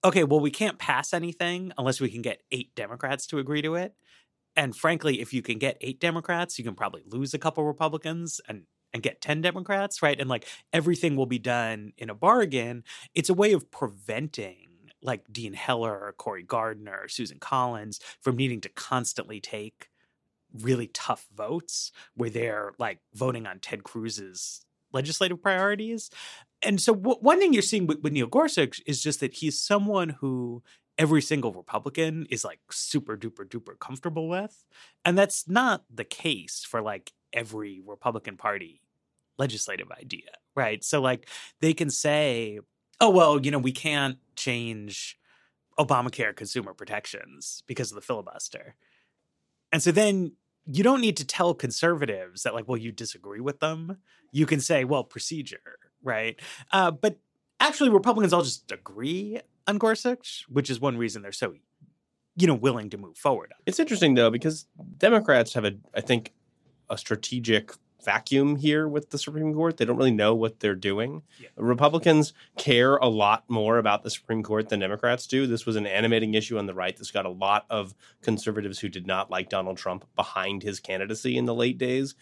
[0.04, 3.76] okay, well, we can't pass anything unless we can get eight Democrats to agree to
[3.76, 3.94] it.
[4.56, 8.42] And frankly, if you can get eight Democrats, you can probably lose a couple Republicans
[8.50, 10.20] and and get 10 Democrats, right?
[10.20, 12.84] And like everything will be done in a bargain.
[13.16, 14.71] It's a way of preventing
[15.04, 19.90] like Dean Heller or Cory Gardner or Susan Collins from needing to constantly take
[20.54, 26.10] really tough votes where they're like voting on Ted Cruz's legislative priorities.
[26.62, 29.60] And so, w- one thing you're seeing with, with Neil Gorsuch is just that he's
[29.60, 30.64] someone who
[30.98, 34.64] every single Republican is like super duper duper comfortable with.
[35.06, 38.82] And that's not the case for like every Republican Party
[39.38, 40.84] legislative idea, right?
[40.84, 41.28] So, like,
[41.62, 42.60] they can say,
[43.02, 45.18] oh, well, you know, we can't change
[45.78, 48.76] Obamacare consumer protections because of the filibuster.
[49.74, 50.34] And so then
[50.66, 53.98] you don't need to tell conservatives that, like, well, you disagree with them.
[54.32, 56.40] You can say, well, procedure, right?
[56.72, 57.18] Uh, but
[57.60, 61.56] actually, Republicans all just agree on Gorsuch, which is one reason they're so,
[62.36, 63.54] you know, willing to move forward.
[63.66, 66.34] It's interesting though because Democrats have a, I think,
[66.90, 69.78] a strategic vacuum here with the Supreme Court.
[69.78, 71.24] They don't really know what they're doing.
[71.40, 71.50] Yeah.
[71.56, 75.48] Republicans care a lot more about the Supreme Court than Democrats do.
[75.48, 76.96] This was an animating issue on the right.
[76.96, 81.38] This got a lot of conservatives who did not like Donald Trump behind his candidacy
[81.38, 82.16] in the late days.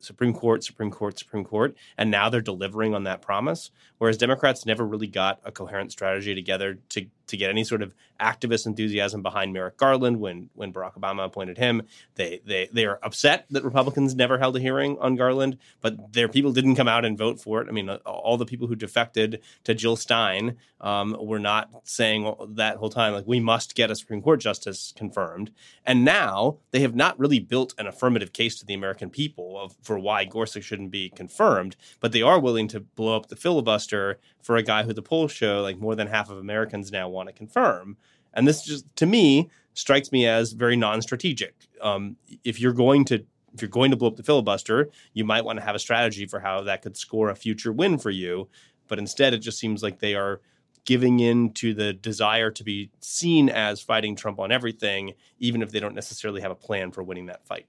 [0.00, 3.70] Supreme Court, Supreme Court, Supreme Court, and now they're delivering on that promise.
[3.98, 7.94] Whereas Democrats never really got a coherent strategy together to to get any sort of
[8.20, 11.82] activist enthusiasm behind Merrick Garland when when Barack Obama appointed him.
[12.16, 16.28] They they they are upset that Republicans never held a hearing on Garland, but their
[16.28, 17.68] people didn't come out and vote for it.
[17.68, 22.76] I mean, all the people who defected to Jill Stein um, were not saying that
[22.76, 25.50] whole time like we must get a Supreme Court justice confirmed.
[25.84, 29.76] And now they have not really built an affirmative case to the American people of
[29.82, 34.18] for why Gorsuch shouldn't be confirmed, but they are willing to blow up the filibuster
[34.42, 37.28] for a guy who the polls show like more than half of Americans now want
[37.28, 37.96] to confirm.
[38.34, 41.54] And this just to me strikes me as very non-strategic.
[41.80, 45.44] Um, if you're going to if you're going to blow up the filibuster, you might
[45.44, 48.48] want to have a strategy for how that could score a future win for you.
[48.88, 50.40] But instead, it just seems like they are
[50.84, 55.70] giving in to the desire to be seen as fighting Trump on everything, even if
[55.70, 57.66] they don't necessarily have a plan for winning that fight.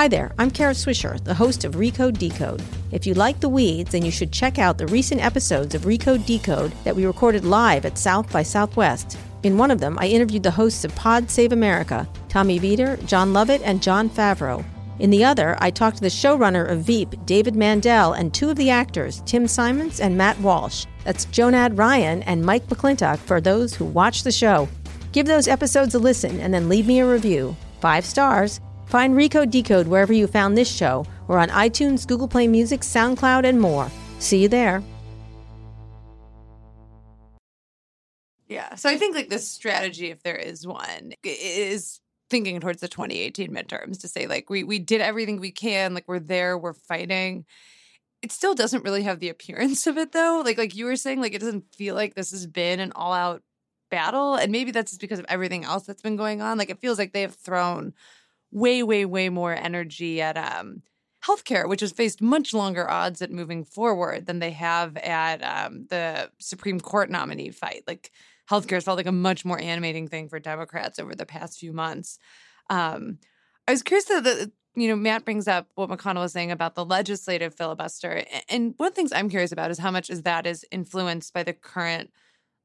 [0.00, 2.62] Hi there, I'm Kara Swisher, the host of Recode Decode.
[2.90, 6.24] If you like the weeds, then you should check out the recent episodes of Recode
[6.24, 9.18] Decode that we recorded live at South by Southwest.
[9.42, 13.34] In one of them, I interviewed the hosts of Pod Save America, Tommy Vietor, Jon
[13.34, 14.64] Lovett, and Jon Favreau.
[15.00, 18.56] In the other, I talked to the showrunner of Veep, David Mandel, and two of
[18.56, 20.86] the actors, Tim Simons and Matt Walsh.
[21.04, 24.66] That's Jonah Ryan and Mike McLintock for those who watch the show.
[25.12, 27.54] Give those episodes a listen and then leave me a review.
[27.82, 28.62] Five stars.
[28.90, 33.44] Find Recode Decode wherever you found this show or on iTunes, Google Play Music, SoundCloud,
[33.44, 33.88] and more.
[34.18, 34.82] See you there.
[38.48, 38.74] Yeah.
[38.74, 42.00] So I think like this strategy, if there is one, is
[42.30, 46.08] thinking towards the 2018 midterms to say like we we did everything we can, like
[46.08, 47.44] we're there, we're fighting.
[48.22, 50.42] It still doesn't really have the appearance of it though.
[50.44, 53.12] Like like you were saying, like it doesn't feel like this has been an all
[53.12, 53.44] out
[53.88, 54.34] battle.
[54.34, 56.58] And maybe that's just because of everything else that's been going on.
[56.58, 57.94] Like it feels like they have thrown
[58.52, 60.82] way, way, way more energy at um,
[61.24, 65.86] healthcare, which has faced much longer odds at moving forward than they have at um,
[65.90, 67.84] the Supreme Court nominee fight.
[67.86, 68.10] Like
[68.50, 71.72] healthcare has felt like a much more animating thing for Democrats over the past few
[71.72, 72.18] months.
[72.68, 73.18] Um,
[73.68, 76.74] I was curious that the you know Matt brings up what McConnell was saying about
[76.74, 80.22] the legislative filibuster, and one of the things I'm curious about is how much is
[80.22, 82.10] that is influenced by the current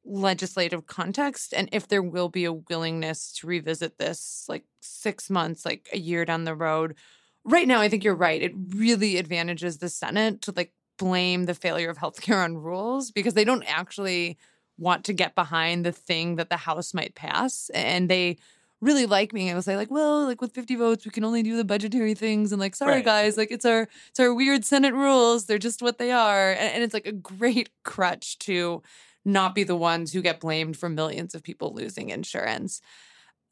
[0.06, 5.66] legislative context and if there will be a willingness to revisit this like six months,
[5.66, 6.96] like a year down the road.
[7.44, 8.42] Right now, I think you're right.
[8.42, 13.34] It really advantages the Senate to like blame the failure of healthcare on rules because
[13.34, 14.38] they don't actually
[14.78, 17.70] want to get behind the thing that the House might pass.
[17.74, 18.38] And they
[18.82, 21.44] really like being able to say, like, well, like with 50 votes, we can only
[21.44, 22.52] do the budgetary things.
[22.52, 23.06] And like, sorry right.
[23.06, 25.46] guys, like it's our it's our weird Senate rules.
[25.46, 26.52] They're just what they are.
[26.52, 28.82] And, and it's like a great crutch to
[29.26, 32.80] not be the ones who get blamed for millions of people losing insurance.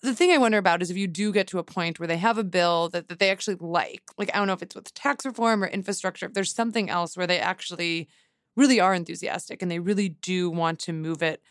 [0.01, 2.17] The thing I wonder about is if you do get to a point where they
[2.17, 4.93] have a bill that, that they actually like, like I don't know if it's with
[4.93, 8.07] tax reform or infrastructure, if there's something else where they actually
[8.55, 11.41] really are enthusiastic and they really do want to move it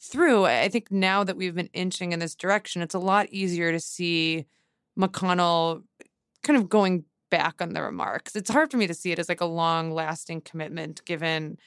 [0.00, 0.44] through.
[0.44, 3.80] I think now that we've been inching in this direction, it's a lot easier to
[3.80, 4.46] see
[4.98, 5.84] McConnell
[6.42, 8.34] kind of going back on the remarks.
[8.34, 11.58] It's hard for me to see it as like a long lasting commitment given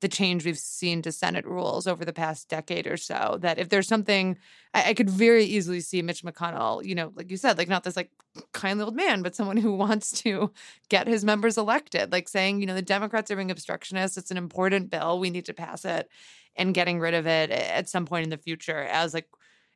[0.00, 3.38] the change we've seen to Senate rules over the past decade or so.
[3.40, 4.38] That if there's something,
[4.72, 7.82] I, I, could very easily see Mitch McConnell, you know, like you said, like not
[7.82, 8.10] this like
[8.52, 10.52] kindly old man, but someone who wants to
[10.88, 14.16] get his members elected, like saying, you know, the Democrats are being obstructionists.
[14.16, 15.18] It's an important bill.
[15.18, 16.08] We need to pass it
[16.54, 19.28] and getting rid of it at some point in the future as like,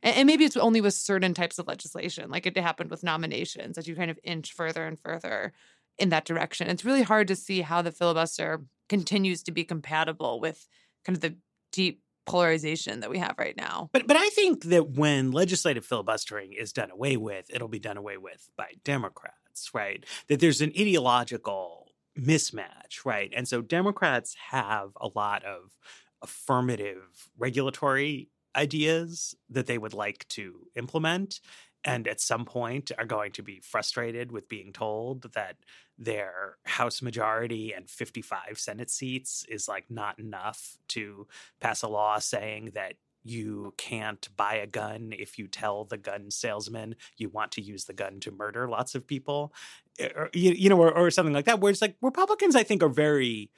[0.05, 3.87] and maybe it's only with certain types of legislation, like it happened with nominations, as
[3.87, 5.53] you kind of inch further and further
[5.99, 6.69] in that direction.
[6.69, 10.67] It's really hard to see how the filibuster continues to be compatible with
[11.05, 11.37] kind of the
[11.73, 13.91] deep polarization that we have right now.
[13.93, 17.97] But but I think that when legislative filibustering is done away with, it'll be done
[17.97, 20.05] away with by Democrats, right?
[20.29, 23.33] That there's an ideological mismatch, right?
[23.35, 25.77] And so Democrats have a lot of
[26.21, 31.41] affirmative regulatory ideas that they would like to implement
[31.85, 35.57] and at some point are going to be frustrated with being told that
[35.99, 41.27] their House majority and 55 Senate seats is like not enough to
[41.61, 46.31] pass a law saying that you can't buy a gun if you tell the gun
[46.31, 49.53] salesman you want to use the gun to murder lots of people,
[49.99, 51.61] eh, or, you, you know, or, or something like that.
[51.61, 53.51] Where it's like Republicans, I think, are very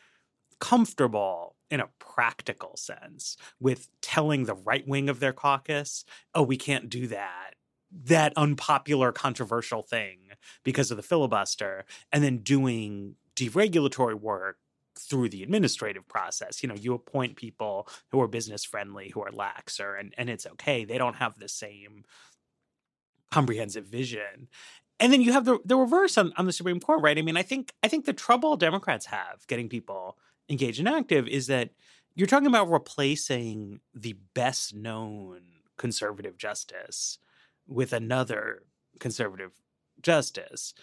[0.61, 6.05] comfortable in a practical sense with telling the right wing of their caucus,
[6.35, 7.54] oh, we can't do that
[8.05, 10.19] that unpopular, controversial thing
[10.65, 14.59] because of the filibuster, and then doing deregulatory work
[14.97, 16.63] through the administrative process.
[16.63, 20.47] You know, you appoint people who are business friendly, who are laxer, and, and it's
[20.47, 20.85] okay.
[20.85, 22.05] They don't have the same
[23.31, 24.49] comprehensive vision.
[25.01, 27.19] And then you have the the reverse on, on the Supreme Court, right?
[27.19, 30.17] I mean, I think I think the trouble Democrats have getting people
[30.49, 31.71] engaged and active is that
[32.15, 35.41] you're talking about replacing the best known
[35.77, 37.19] conservative justice
[37.67, 38.63] with another
[39.01, 39.53] conservative
[40.01, 40.75] justice.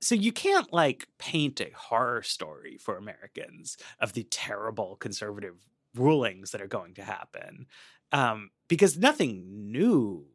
[0.00, 5.54] So you can't like paint a horror story for Americans of the terrible conservative
[5.94, 7.66] rulings that are going to happen.
[8.12, 10.26] Um, because nothing new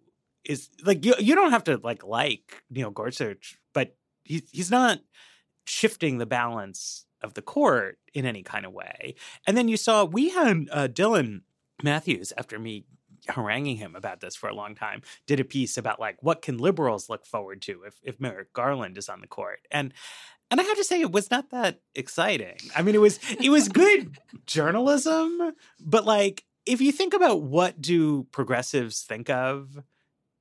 [0.43, 4.99] is like you you don't have to like like Neil Gorsuch, but he, he's not
[5.65, 9.15] shifting the balance of the court in any kind of way.
[9.45, 11.41] And then you saw we had uh, Dylan
[11.83, 12.85] Matthews after me
[13.27, 16.57] haranguing him about this for a long time, did a piece about like what can
[16.57, 19.59] liberals look forward to if if Merrick Garland is on the court.
[19.71, 19.93] And
[20.49, 22.57] and I have to say it was not that exciting.
[22.75, 27.81] I mean it was it was good journalism, but like if you think about what
[27.81, 29.83] do progressives think of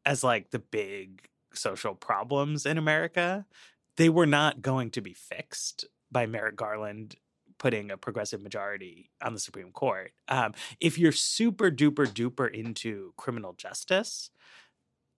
[0.04, 3.46] as like the big social problems in America,
[3.96, 7.16] they were not going to be fixed by Merrick Garland
[7.60, 10.10] putting a progressive majority on the Supreme Court.
[10.26, 14.30] Um, if you're super duper duper into criminal justice,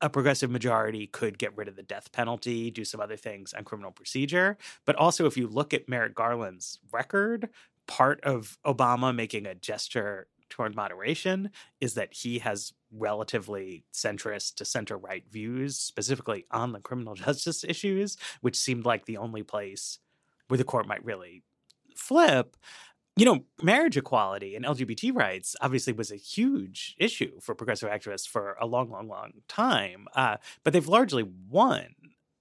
[0.02, 3.62] a progressive majority could get rid of the death penalty, do some other things on
[3.62, 4.58] criminal procedure.
[4.84, 7.48] But also, if you look at Merrick Garland's record,
[7.86, 14.64] part of Obama making a gesture toward moderation is that he has relatively centrist to
[14.64, 20.00] center right views, specifically on the criminal justice issues, which seemed like the only place
[20.48, 21.44] where the court might really
[21.98, 22.56] flip,
[23.16, 28.26] you know, marriage equality and LGBT rights obviously was a huge issue for progressive activists
[28.26, 30.06] for a long, long, long time.
[30.14, 31.94] Uh, but they've largely won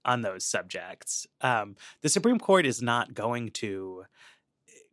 [0.04, 1.26] on those subjects.
[1.42, 4.04] Um, the Supreme Court is not going to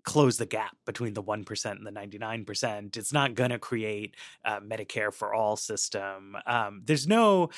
[0.04, 2.98] close the gap between the 1% and the 99%.
[2.98, 6.36] It's not going to create a Medicare for all system.
[6.46, 7.50] Um, there's no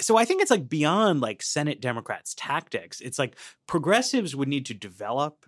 [0.00, 3.00] so I think it's like beyond like Senate Democrats' tactics.
[3.00, 3.36] It's like
[3.66, 5.46] progressives would need to develop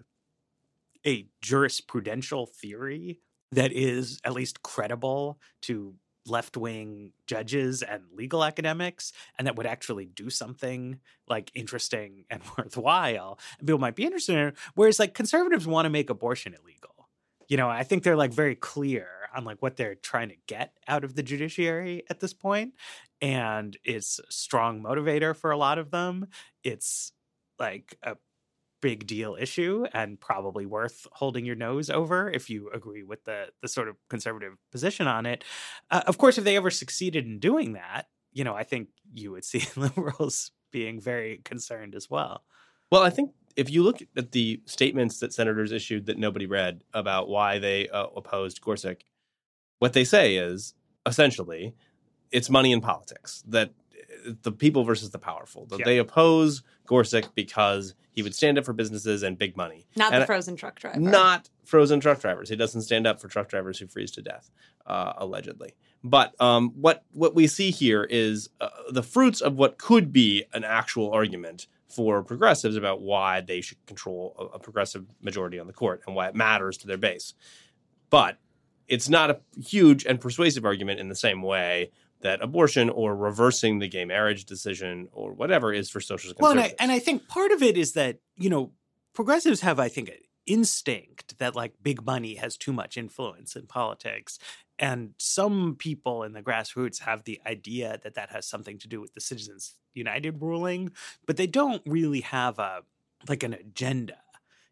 [1.07, 3.20] a jurisprudential theory
[3.52, 5.94] that is at least credible to
[6.26, 10.98] left wing judges and legal academics, and that would actually do something
[11.28, 13.38] like interesting and worthwhile.
[13.59, 14.57] And people might be interested in it.
[14.74, 17.09] Whereas, like, conservatives want to make abortion illegal.
[17.48, 20.72] You know, I think they're like very clear on like what they're trying to get
[20.88, 22.74] out of the judiciary at this point,
[23.22, 26.26] and it's a strong motivator for a lot of them.
[26.64, 27.12] It's
[27.61, 28.16] like a
[28.87, 33.47] big deal issue and probably worth holding your nose over if you agree with the
[33.61, 35.43] the sort of conservative position on it.
[35.91, 39.32] Uh, of course, if they ever succeeded in doing that, you know, I think you
[39.32, 42.45] would see liberals being very concerned as well.
[42.93, 46.84] Well, I think if you look at the statements that senators issued that nobody read
[46.95, 49.03] about why they uh, opposed Gorsuch,
[49.80, 50.74] what they say is
[51.05, 51.74] essentially
[52.30, 53.72] it's money in politics that
[54.43, 55.66] the people versus the powerful.
[55.66, 55.85] That yeah.
[55.85, 59.87] they oppose Gorsuch because he would stand up for businesses and big money.
[59.97, 60.99] Not and the frozen truck driver.
[60.99, 62.49] Not frozen truck drivers.
[62.49, 64.51] He doesn't stand up for truck drivers who freeze to death,
[64.87, 65.74] uh, allegedly.
[66.03, 70.45] But um, what what we see here is uh, the fruits of what could be
[70.53, 75.66] an actual argument for progressives about why they should control a, a progressive majority on
[75.66, 77.35] the court and why it matters to their base.
[78.11, 78.39] But
[78.89, 83.78] it's not a huge and persuasive argument in the same way that abortion or reversing
[83.78, 87.28] the gay marriage decision or whatever is for social well, and I, and I think
[87.28, 88.72] part of it is that you know
[89.12, 93.66] progressives have, I think, an instinct that like big money has too much influence in
[93.66, 94.38] politics,
[94.78, 99.00] and some people in the grassroots have the idea that that has something to do
[99.00, 100.92] with the Citizens United ruling,
[101.26, 102.82] but they don't really have a
[103.28, 104.18] like an agenda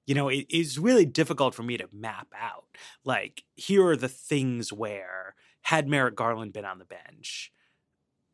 [0.07, 2.67] you know, it is really difficult for me to map out.
[3.05, 5.35] Like, here are the things where,
[5.65, 7.51] had Merrick Garland been on the bench,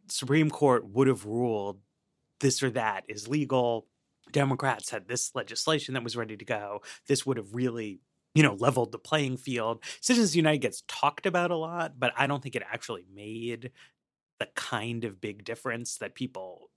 [0.09, 1.81] Supreme Court would have ruled
[2.41, 3.87] this or that is legal.
[4.33, 6.83] Democrats had this legislation that was ready to go.
[7.07, 8.01] This would have really,
[8.35, 9.83] you know, leveled the playing field.
[10.01, 13.71] Citizens United gets talked about a lot, but I don't think it actually made
[14.39, 16.71] the kind of big difference that people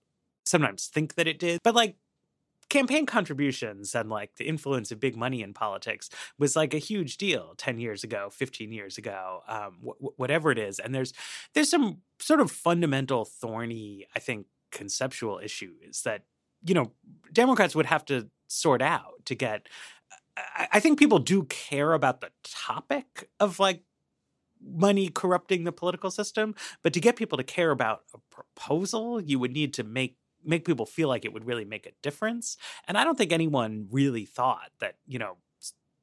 [0.45, 1.59] sometimes think that it did.
[1.63, 1.95] But like
[2.73, 6.09] campaign contributions and like the influence of big money in politics
[6.39, 10.57] was like a huge deal 10 years ago 15 years ago um, wh- whatever it
[10.57, 10.79] is.
[10.79, 11.13] And there's
[11.53, 16.23] there's some sort of fundamental thorny i think conceptual issues that
[16.65, 16.91] you know
[17.31, 19.67] democrats would have to sort out to get
[20.37, 23.81] I, I think people do care about the topic of like
[24.65, 29.37] money corrupting the political system but to get people to care about a proposal you
[29.37, 30.15] would need to make
[30.45, 32.57] make people feel like it would really make a difference.
[32.87, 35.37] And I don't think anyone really thought that, you know,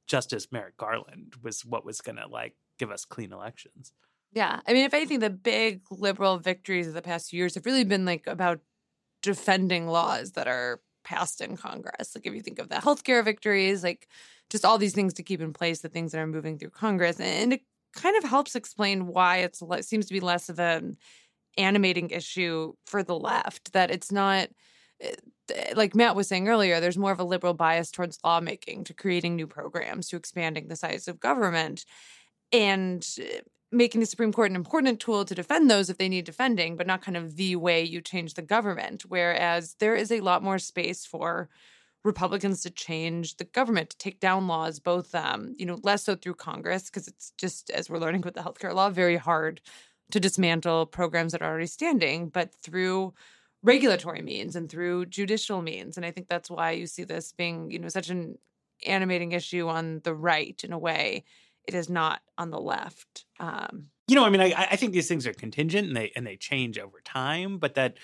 [0.07, 3.93] Justice Merrick Garland was what was going to like give us clean elections.
[4.33, 4.61] Yeah.
[4.67, 8.05] I mean, if anything, the big liberal victories of the past years have really been
[8.05, 8.61] like about
[9.23, 12.15] defending laws that are passed in Congress.
[12.15, 14.09] Like if you think of the healthcare victories, like
[14.49, 17.21] just all these things to keep in place, the things that are moving through Congress.
[17.21, 17.63] And it
[17.95, 20.97] kind of helps explain why it seems to be less of an
[21.61, 24.49] animating issue for the left that it's not
[25.01, 25.15] eh,
[25.75, 29.35] like Matt was saying earlier, there's more of a liberal bias towards lawmaking, to creating
[29.35, 31.85] new programs, to expanding the size of government,
[32.53, 33.41] and eh,
[33.73, 36.87] making the Supreme Court an important tool to defend those if they need defending, but
[36.87, 39.05] not kind of the way you change the government.
[39.09, 41.49] Whereas there is a lot more space for
[42.03, 46.17] Republicans to change the government, to take down laws, both, um, you know, less so
[46.17, 49.61] through Congress, because it's just, as we're learning with the healthcare law, very hard
[50.11, 53.15] to dismantle programs that are already standing, but through
[53.63, 55.97] regulatory means and through judicial means.
[55.97, 58.39] And I think that's why you see this being, you know, such an
[58.87, 61.25] animating issue on the right in a way
[61.67, 63.25] it is not on the left.
[63.39, 66.27] Um, you know, I mean, I, I think these things are contingent and they and
[66.27, 67.97] they change over time, but that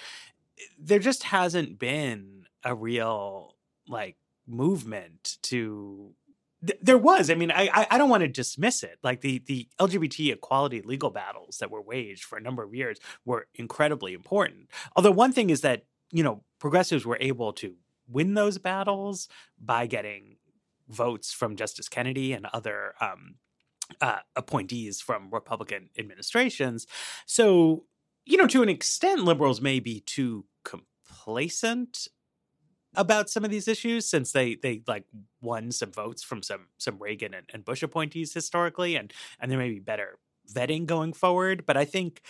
[0.78, 3.57] there just hasn't been a real
[3.88, 6.12] like movement to
[6.62, 7.30] there was.
[7.30, 8.98] I mean, I I don't want to dismiss it.
[9.02, 12.98] Like the the LGBT equality legal battles that were waged for a number of years
[13.24, 14.70] were incredibly important.
[14.94, 17.74] Although one thing is that you know progressives were able to
[18.09, 19.28] win those battles
[19.61, 20.36] by getting
[20.88, 23.34] votes from Justice Kennedy and other um,
[24.00, 26.86] uh, appointees from Republican administrations.
[27.26, 27.84] So
[28.24, 32.09] you know, to an extent, liberals may be too complacent
[32.97, 35.05] about some of these issues since they they like
[35.40, 39.59] won some votes from some some Reagan and, and Bush appointees historically, and and there
[39.59, 40.18] may be better
[40.53, 41.64] vetting going forward.
[41.66, 42.22] But I think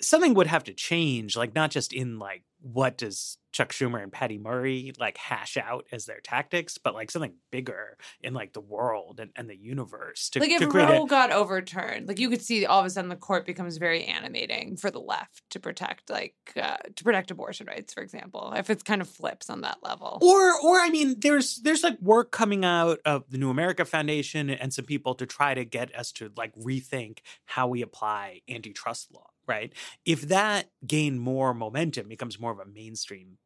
[0.00, 4.10] something would have to change, like not just in like what does Chuck Schumer and
[4.10, 8.60] Patty Murray like hash out as their tactics, but like something bigger in like the
[8.60, 10.30] world and, and the universe.
[10.30, 12.90] To, like if to Roe a- got overturned, like you could see all of a
[12.90, 17.30] sudden the court becomes very animating for the left to protect like uh, to protect
[17.30, 18.52] abortion rights, for example.
[18.56, 22.00] If it's kind of flips on that level, or or I mean, there's there's like
[22.00, 25.94] work coming out of the New America Foundation and some people to try to get
[25.94, 29.72] us to like rethink how we apply antitrust law right?
[30.04, 33.38] If that gained more momentum, becomes more of a mainstream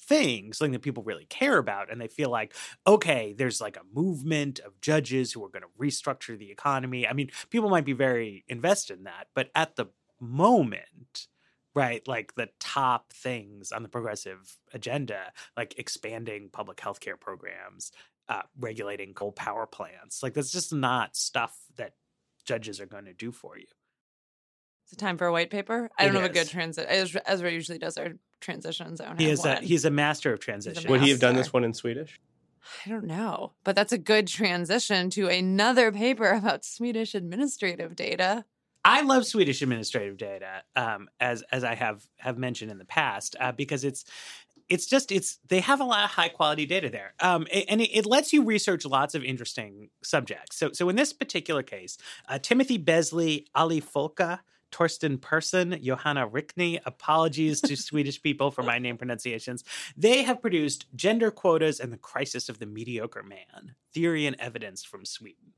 [0.00, 2.54] thing, something that people really care about, and they feel like,
[2.86, 7.06] okay, there's like a movement of judges who are going to restructure the economy.
[7.06, 9.86] I mean, people might be very invested in that, but at the
[10.20, 11.28] moment,
[11.74, 17.90] right, like the top things on the progressive agenda, like expanding public health care programs,
[18.28, 21.94] uh, regulating coal power plants, like that's just not stuff that
[22.44, 23.66] judges are going to do for you.
[24.94, 25.90] Is it time for a white paper?
[25.98, 26.86] I don't have a good transit.
[26.88, 29.00] Ezra usually does our transitions.
[29.00, 29.56] I don't he is one.
[29.56, 30.88] a he's a master of transition.
[30.88, 32.20] Would he have done this one in Swedish?
[32.86, 38.44] I don't know, but that's a good transition to another paper about Swedish administrative data.
[38.84, 43.34] I love Swedish administrative data, um, as as I have have mentioned in the past,
[43.40, 44.04] uh, because it's
[44.68, 47.90] it's just it's they have a lot of high quality data there, um, and it,
[47.90, 50.56] it, lets you research lots of interesting subjects.
[50.56, 54.38] So so in this particular case, uh, Timothy Besley, Olle Folke,
[54.74, 56.80] Torsten Persson, Johanna Rickne.
[56.84, 59.62] Apologies to Swedish people for my name pronunciations.
[59.96, 64.82] They have produced Gender Quotas and the Crisis of the Mediocre Man Theory and Evidence
[64.82, 65.52] from Sweden.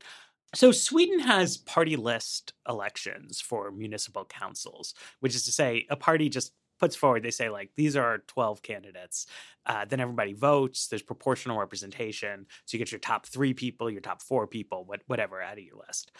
[0.53, 6.29] So, Sweden has party list elections for municipal councils, which is to say, a party
[6.29, 9.25] just puts forward, they say, like, these are 12 candidates.
[9.65, 10.87] Uh, then everybody votes.
[10.87, 12.45] There's proportional representation.
[12.65, 15.63] So you get your top three people, your top four people, what, whatever out of
[15.63, 16.11] your list.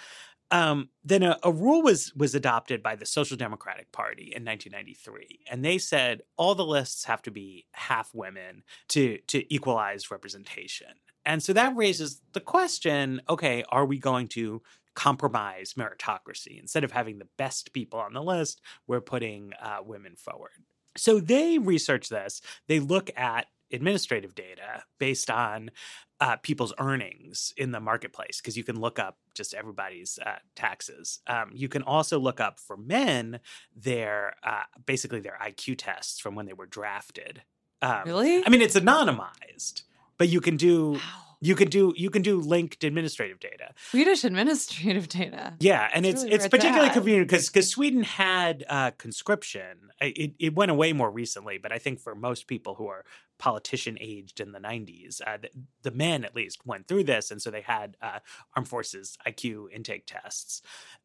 [0.49, 5.39] Um, then a, a, rule was was adopted by the Social Democratic Party in 1993,
[5.51, 10.87] and they said all the lists have to be half women to to equalize representation.
[11.25, 14.61] And so that raises the question okay, are we going to
[14.95, 16.59] compromise meritocracy?
[16.59, 20.51] Instead of having the best people on the list, we're putting uh, women forward.
[20.95, 22.41] So they research this.
[22.67, 25.71] They look at administrative data based on
[26.19, 31.19] uh, people's earnings in the marketplace because you can look up just everybody's uh, taxes.
[31.27, 33.39] Um, you can also look up for men
[33.75, 37.43] their uh, basically their IQ tests from when they were drafted.
[37.81, 38.43] Um, Really?
[38.45, 39.83] I mean, it's anonymized,
[40.17, 40.99] but you can do Wow.
[41.39, 43.73] You can do you can do linked administrative data.
[43.89, 45.53] Swedish administrative data.
[45.59, 49.89] Yeah, and That's it's really it's particularly convenient because because Sweden had uh, conscription.
[50.01, 53.05] It it went away more recently, but I think for most people who are
[53.37, 55.49] politician aged in the '90s, uh, the,
[55.83, 58.19] the men at least went through this, and so they had uh,
[58.55, 60.61] armed forces IQ intake tests,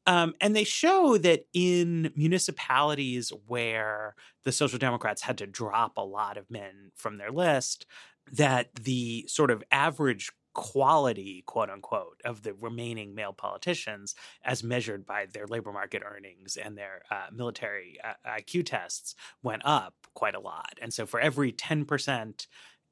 [0.06, 4.14] um, and they show that in municipalities where
[4.44, 7.86] the Social Democrats had to drop a lot of men from their list,
[8.30, 14.14] that the sort of average quality, quote unquote, of the remaining male politicians,
[14.44, 19.62] as measured by their labor market earnings and their uh, military uh, IQ tests, went
[19.64, 20.74] up quite a lot.
[20.80, 22.46] And so for every 10%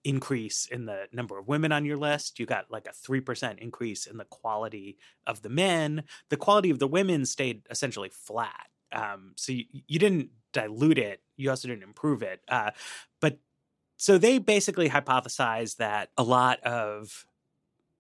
[0.04, 4.06] increase in the number of women on your list, you got like a 3% increase
[4.06, 6.04] in the quality of the men.
[6.30, 8.68] The quality of the women stayed essentially flat.
[8.92, 12.40] Um, so you, you didn't dilute it, you also didn't improve it.
[12.48, 12.70] Uh,
[14.00, 17.26] so they basically hypothesized that a lot of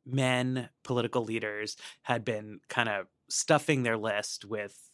[0.06, 4.88] men political leaders had been kind of stuffing their list with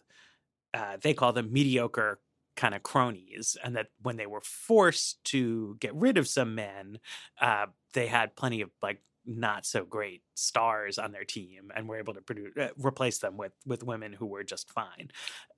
[0.75, 2.19] uh, they call them mediocre
[2.57, 6.99] kind of cronies and that when they were forced to get rid of some men
[7.41, 11.99] uh, they had plenty of like not so great stars on their team and were
[11.99, 15.11] able to produce uh, replace them with with women who were just fine.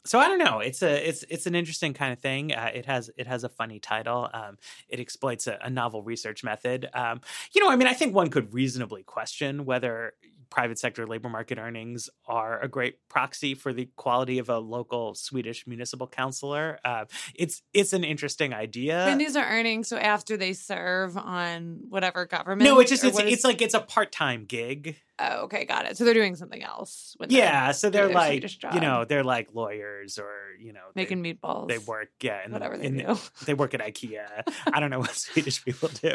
[0.05, 2.87] So i don't know it's a it's it's an interesting kind of thing uh, it
[2.87, 4.57] has it has a funny title um,
[4.89, 7.21] it exploits a, a novel research method um,
[7.53, 10.15] you know i mean i think one could reasonably question whether
[10.51, 15.15] private sector labor market earnings are a great proxy for the quality of a local
[15.15, 20.37] swedish municipal councilor uh, it's it's an interesting idea and these are earnings so after
[20.37, 22.63] they serve on whatever government.
[22.69, 25.97] no it's just it's, is- it's like it's a part-time gig oh, okay, got it.
[25.97, 27.17] So they're doing something else.
[27.29, 28.43] Yeah so they're like
[28.75, 31.69] you know they're like lawyers or you know they- making meatballs.
[31.69, 33.19] they work yeah in the- whatever they the- do.
[33.47, 34.27] they work at ikea
[34.73, 36.13] i don't know what swedish people do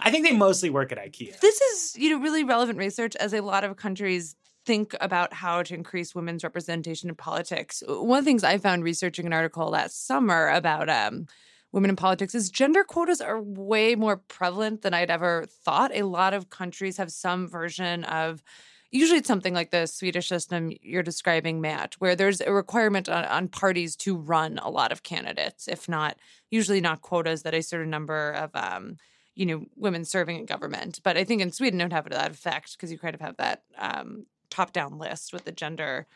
[0.00, 3.32] i think they mostly work at ikea This is, you know, really relevant research as
[3.34, 4.36] a lot of countries
[4.66, 7.82] think about how to increase women's representation in politics.
[7.86, 11.26] One of the things I found researching an article last summer about um,
[11.74, 15.90] women in politics is gender quotas are way more prevalent than I'd ever thought.
[15.92, 18.44] A lot of countries have some version of
[18.92, 23.24] usually it's something like the Swedish system you're describing, Matt, where there's a requirement on,
[23.24, 26.16] on parties to run a lot of candidates, if not
[26.48, 28.96] usually not quotas that a certain number of um,
[29.34, 31.00] you know, women serving in government.
[31.02, 33.20] But I think in Sweden, don't have it to that effect because you kind of
[33.20, 36.06] have that um, top down list with the gender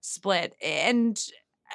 [0.00, 0.54] split.
[0.64, 1.20] And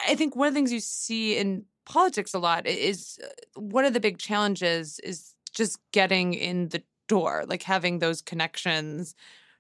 [0.08, 3.86] I think one of the things you see in politics a lot is uh, one
[3.86, 9.16] of the big challenges is just getting in the door, like having those connections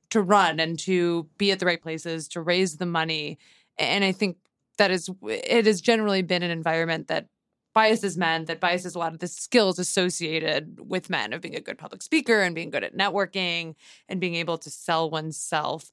[0.09, 3.37] to run and to be at the right places, to raise the money.
[3.77, 4.37] And I think
[4.77, 7.27] that is, it has generally been an environment that
[7.73, 11.61] biases men, that biases a lot of the skills associated with men of being a
[11.61, 13.75] good public speaker and being good at networking
[14.07, 15.91] and being able to sell oneself.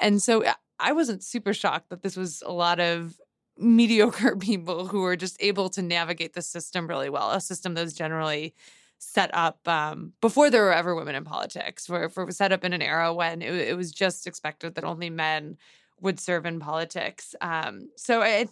[0.00, 3.20] And so I- I wasn't super shocked that this was a lot of
[3.58, 7.84] mediocre people who were just able to navigate the system really well, a system that
[7.84, 8.54] was generally
[8.98, 12.72] set up um, before there were ever women in politics, for, for set up in
[12.72, 15.56] an era when it, it was just expected that only men
[16.00, 17.34] would serve in politics.
[17.40, 18.46] Um, so I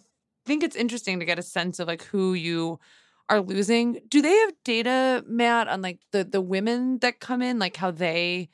[0.45, 2.79] think it's interesting to get a sense of like who you
[3.29, 4.01] are losing.
[4.09, 7.91] Do they have data, Matt, on like the the women that come in, like how
[7.91, 8.49] they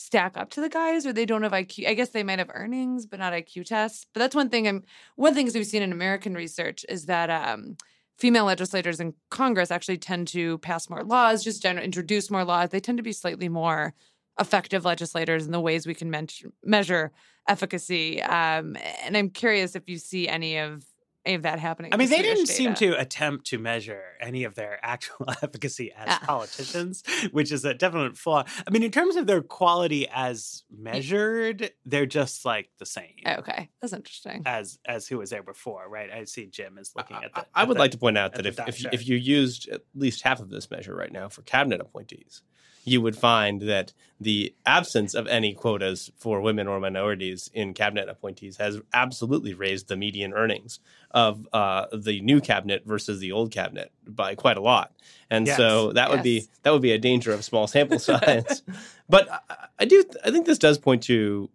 [0.00, 1.86] stack up to the guys, or they don't have IQ?
[1.86, 4.06] I guess they might have earnings, but not IQ tests.
[4.14, 4.66] But that's one thing.
[4.66, 4.82] I'm
[5.16, 7.76] one things we've seen in American research is that um,
[8.18, 12.70] female legislators in Congress actually tend to pass more laws, just introduce more laws.
[12.70, 13.94] They tend to be slightly more
[14.40, 16.28] effective legislators in the ways we can men-
[16.64, 17.12] measure
[17.46, 18.22] efficacy.
[18.22, 20.84] Um, and I'm curious if you see any of
[21.26, 21.92] of that happening.
[21.92, 25.92] I mean, they didn't Swedish seem to attempt to measure any of their actual efficacy
[25.92, 26.20] as Ah.
[26.26, 28.44] politicians, which is a definite flaw.
[28.66, 33.68] I mean, in terms of their quality as measured, they're just like the same okay,
[33.80, 34.42] that's interesting.
[34.46, 36.10] as as who was there before, right?
[36.10, 37.46] I see Jim is looking I, at the.
[37.54, 39.68] I at would the- like to point out that if if, you- if you used
[39.68, 42.42] at least half of this measure right now for cabinet appointees,
[42.84, 48.08] you would find that the absence of any quotas for women or minorities in cabinet
[48.08, 50.78] appointees has absolutely raised the median earnings
[51.10, 54.92] of uh, the new cabinet versus the old cabinet by quite a lot.
[55.30, 55.56] And Yes.
[55.56, 58.62] so that would be that would be a danger of small sample size.
[59.08, 61.48] but I, I do I think this does point to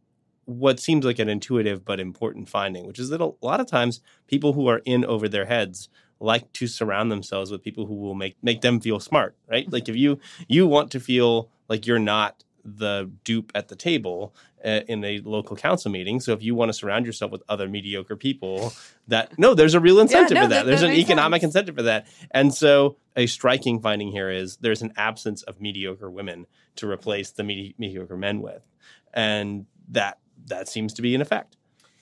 [0.45, 3.99] what seems like an intuitive but important finding, which is that a lot of times
[4.27, 8.15] people who are in over their heads like to surround themselves with people who will
[8.15, 9.71] make make them feel smart, right?
[9.71, 14.33] Like if you you want to feel like you're not the dupe at the table
[14.63, 16.19] uh, in a local council meeting.
[16.19, 18.73] So if you want to surround yourself with other mediocre people,
[19.07, 20.55] that no, there's a real incentive no, for that.
[20.61, 21.51] that- There's that an economic sense.
[21.53, 22.07] incentive for that.
[22.31, 26.47] And so a striking finding here is there's an absence of mediocre women
[26.77, 28.63] to replace the medi- mediocre men with,
[29.13, 31.57] and that that seems to be in effect.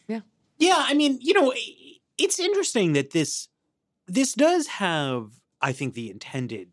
[0.07, 0.21] Yeah,
[0.59, 0.75] yeah.
[0.77, 1.53] I mean, you know,
[2.17, 3.49] it's interesting that this
[4.07, 5.31] this does have,
[5.61, 6.69] I think, the intended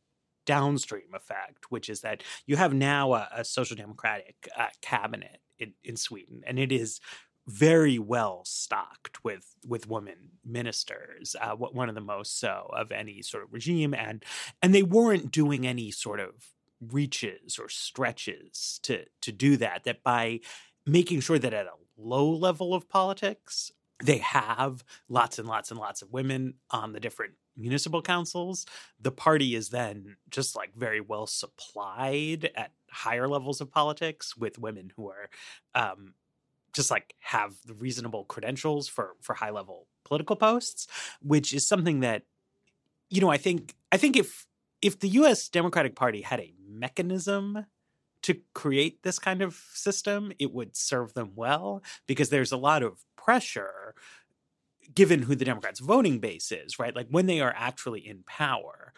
[0.46, 5.74] downstream effect, which is that you have now a, a social democratic uh, cabinet in,
[5.84, 7.00] in Sweden, and it is
[7.46, 13.22] very well stocked with with women ministers, uh, one of the most so of any
[13.22, 14.24] sort of regime, and
[14.62, 16.30] and they weren't doing any sort of
[16.80, 19.84] reaches or stretches to to do that.
[19.84, 20.40] That by
[20.86, 23.72] making sure that at a low level of politics,
[24.02, 28.66] they have lots and lots and lots of women on the different municipal councils.
[29.00, 34.58] The party is then just like very well supplied at higher levels of politics with
[34.58, 35.28] women who are
[35.74, 36.14] um,
[36.72, 40.86] just like have the reasonable credentials for for high level political posts,
[41.20, 42.22] which is something that
[43.10, 44.46] you know I think I think if
[44.82, 45.48] if the U.S.
[45.48, 47.66] Democratic Party had a mechanism
[48.22, 52.82] to create this kind of system, it would serve them well because there's a lot
[52.82, 53.94] of pressure
[54.94, 56.96] given who the Democrats' voting base is, right?
[56.96, 58.92] Like when they are actually in power,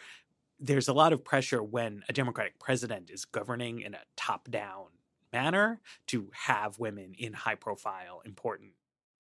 [0.59, 4.87] there's a lot of pressure when a Democratic president is governing in a top down
[5.33, 8.73] manner to have women in high profile, important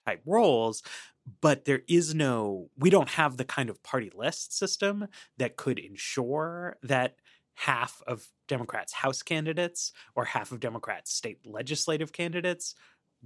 [0.07, 0.83] type roles.
[1.41, 5.79] But there is no, we don't have the kind of party list system that could
[5.79, 7.17] ensure that
[7.55, 12.75] half of Democrats' House candidates or half of Democrats' state legislative candidates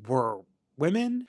[0.07, 0.41] were
[0.77, 1.27] women.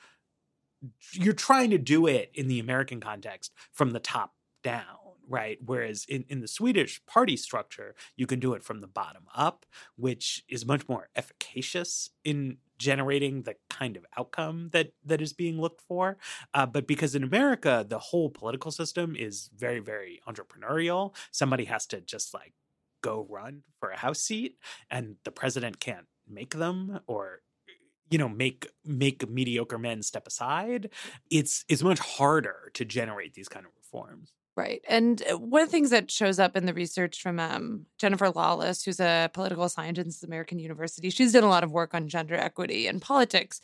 [1.13, 4.83] You're trying to do it in the American context from the top down,
[5.27, 5.57] right?
[5.65, 9.65] Whereas in, in the Swedish party structure, you can do it from the bottom up,
[9.95, 15.59] which is much more efficacious in generating the kind of outcome that that is being
[15.59, 16.17] looked for.
[16.53, 21.85] Uh, but because in America, the whole political system is very, very entrepreneurial, somebody has
[21.87, 22.53] to just like
[23.01, 24.57] go run for a house seat
[24.89, 27.41] and the president can't make them or
[28.09, 30.89] you know make make mediocre men step aside
[31.29, 34.83] it's it's much harder to generate these kind of reforms Right.
[34.89, 38.31] And uh, one of the things that shows up in the research from um, Jennifer
[38.31, 42.07] Lawless, who's a political scientist at American University, she's done a lot of work on
[42.07, 43.61] gender equity and politics.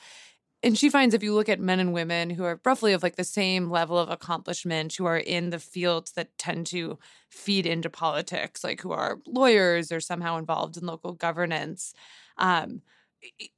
[0.61, 3.15] And she finds if you look at men and women who are roughly of like
[3.15, 7.89] the same level of accomplishment, who are in the fields that tend to feed into
[7.89, 11.95] politics, like who are lawyers or somehow involved in local governance,
[12.37, 12.83] um,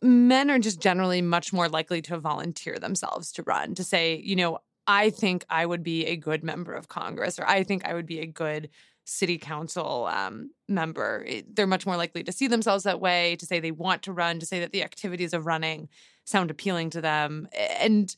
[0.02, 4.36] men are just generally much more likely to volunteer themselves to run, to say, you
[4.36, 7.94] know, I think I would be a good member of Congress, or I think I
[7.94, 8.70] would be a good
[9.06, 11.26] city council um, member.
[11.52, 14.40] They're much more likely to see themselves that way, to say they want to run,
[14.40, 15.90] to say that the activities of running
[16.26, 17.48] sound appealing to them.
[17.80, 18.16] And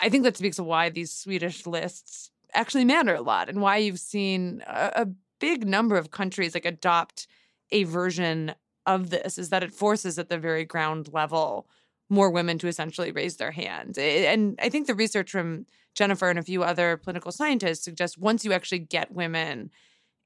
[0.00, 3.76] I think that speaks to why these Swedish lists actually matter a lot and why
[3.76, 5.06] you've seen a, a
[5.38, 7.26] big number of countries like adopt
[7.70, 8.54] a version
[8.94, 11.68] of this is that it forces at the very ground level
[12.08, 13.96] more women to essentially raise their hand.
[13.96, 18.44] And I think the research from Jennifer and a few other political scientists suggests once
[18.44, 19.70] you actually get women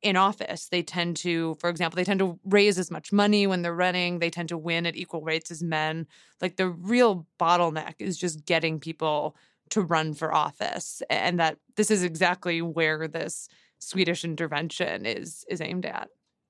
[0.02, 3.62] in office, they tend to, for example, they tend to raise as much money when
[3.62, 4.18] they're running.
[4.18, 6.06] They tend to win at equal rates as men.
[6.42, 9.36] Like the real bottleneck is just getting people
[9.70, 11.02] to run for office.
[11.08, 13.48] And that this is exactly where this
[13.78, 16.08] Swedish intervention is is aimed at.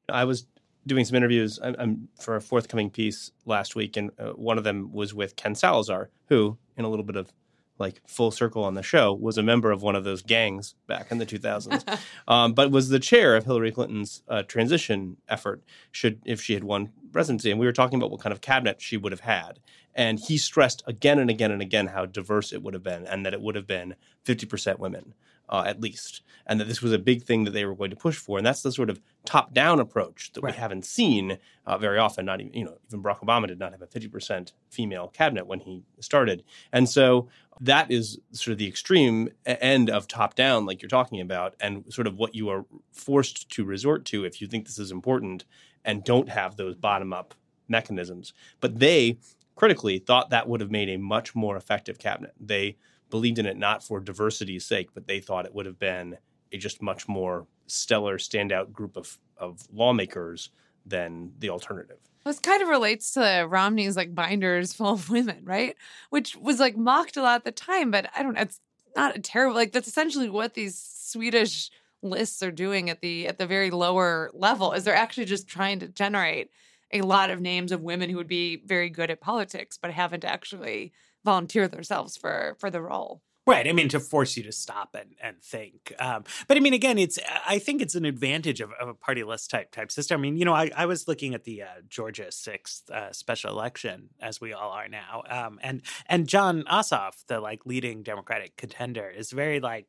[0.08, 0.46] I was
[0.86, 4.64] doing some interviews I'm, I'm, for a forthcoming piece last week, and uh, one of
[4.64, 7.32] them was with Ken Salazar, who, in a little bit of
[7.78, 11.10] like full circle on the show, was a member of one of those gangs back
[11.10, 15.62] in the 2000s, um, but was the chair of Hillary Clinton's uh, transition effort.
[15.90, 18.80] Should if she had won presidency, and we were talking about what kind of cabinet
[18.80, 19.58] she would have had,
[19.94, 23.26] and he stressed again and again and again how diverse it would have been, and
[23.26, 25.14] that it would have been 50% women.
[25.48, 27.96] Uh, at least, and that this was a big thing that they were going to
[27.96, 28.38] push for.
[28.38, 30.54] And that's the sort of top-down approach that Right.
[30.54, 32.26] we haven't seen uh, very often.
[32.26, 35.46] Not even you know even Barack Obama did not have a fifty percent female cabinet
[35.46, 37.28] when he started, and so
[37.60, 42.06] that is sort of the extreme end of top-down, like you're talking about, and sort
[42.08, 45.44] of what you are forced to resort to if you think this is important
[45.84, 47.32] and don't have those bottom-up
[47.68, 48.32] mechanisms.
[48.60, 49.18] But they
[49.54, 52.32] critically thought that would have made a much more effective cabinet.
[52.40, 52.76] They
[53.14, 56.18] believed in it not for diversity's sake, but they thought it would have been
[56.50, 60.50] a just much more stellar, standout group of, of lawmakers
[60.84, 61.98] than the alternative.
[62.24, 65.76] This kind of relates to Romney's like binders full of women, right?
[66.10, 68.34] Which was like mocked a lot at the time, but I don't.
[68.34, 68.58] Know, it's
[68.96, 69.54] not a terrible.
[69.54, 71.70] Like that's essentially what these Swedish
[72.02, 74.72] lists are doing at the at the very lower level.
[74.72, 76.50] Is they're actually just trying to generate
[76.92, 80.24] a lot of names of women who would be very good at politics, but haven't
[80.24, 80.92] actually
[81.24, 83.22] volunteered themselves for for the role.
[83.46, 83.68] Right.
[83.68, 85.92] I mean, to force you to stop and, and think.
[85.98, 89.22] Um, but I mean, again, it's I think it's an advantage of, of a party
[89.22, 90.18] list type type system.
[90.18, 93.50] I mean, you know, I, I was looking at the uh, Georgia sixth uh, special
[93.50, 98.56] election, as we all are now, um, and and Jon Ossoff, the like leading Democratic
[98.56, 99.86] contender, is very like.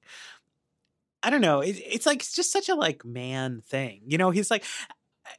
[1.24, 1.62] I don't know.
[1.62, 4.02] It, it's like it's just such a like man thing.
[4.06, 4.64] You know, he's like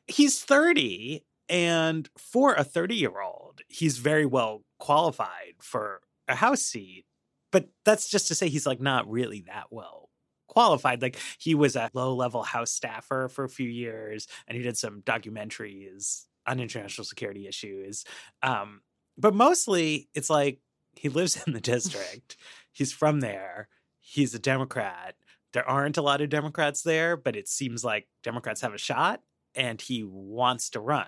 [0.06, 6.62] he's 30 and for a 30 year old, he's very well qualified for a house
[6.62, 7.06] seat
[7.52, 10.10] but that's just to say he's like not really that well
[10.46, 11.02] qualified.
[11.02, 14.76] Like he was a low level house staffer for a few years and he did
[14.76, 18.04] some documentaries on international security issues.
[18.42, 18.80] Um,
[19.18, 20.60] but mostly it's like
[20.94, 22.36] he lives in the district,
[22.72, 23.68] he's from there,
[24.00, 25.14] he's a Democrat.
[25.52, 29.22] There aren't a lot of Democrats there, but it seems like Democrats have a shot
[29.54, 31.06] and he wants to run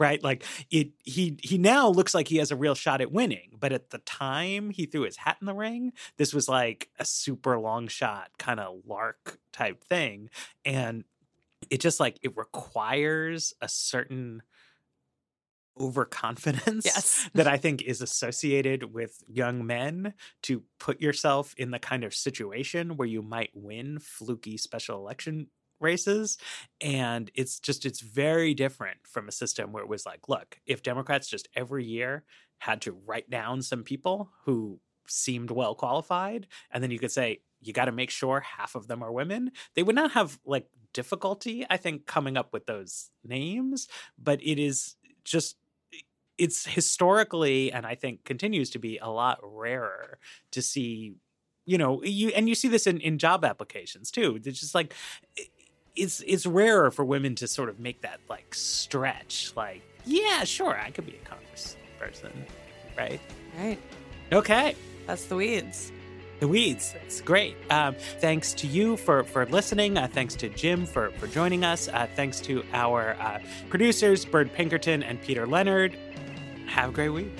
[0.00, 3.50] right like it he he now looks like he has a real shot at winning
[3.60, 7.04] but at the time he threw his hat in the ring this was like a
[7.04, 10.30] super long shot kind of lark type thing
[10.64, 11.04] and
[11.70, 14.42] it just like it requires a certain
[15.78, 17.30] overconfidence Yes.
[17.34, 22.12] that i think is associated with young men to put yourself in the kind of
[22.14, 25.46] situation where you might win fluky special election
[25.80, 26.38] races
[26.80, 30.82] and it's just it's very different from a system where it was like look if
[30.82, 32.24] democrats just every year
[32.58, 37.40] had to write down some people who seemed well qualified and then you could say
[37.60, 40.66] you got to make sure half of them are women they would not have like
[40.92, 45.56] difficulty i think coming up with those names but it is just
[46.38, 50.18] it's historically and i think continues to be a lot rarer
[50.52, 51.14] to see
[51.66, 54.94] you know you and you see this in in job applications too it's just like
[56.00, 60.78] it's it's rarer for women to sort of make that like stretch like yeah sure
[60.78, 62.30] i could be a congress person
[63.00, 63.20] right?
[63.58, 63.78] Right.
[64.32, 64.76] okay.
[65.06, 65.90] That's the weeds.
[66.38, 66.94] the weeds.
[67.04, 67.56] It's great.
[67.70, 69.98] Um, thanks to you for for listening.
[69.98, 71.88] Uh, thanks to jim for for joining us.
[71.88, 75.96] Uh, thanks to our uh, producers byrd pinkerton and peter leonard.
[76.66, 77.32] Have a great week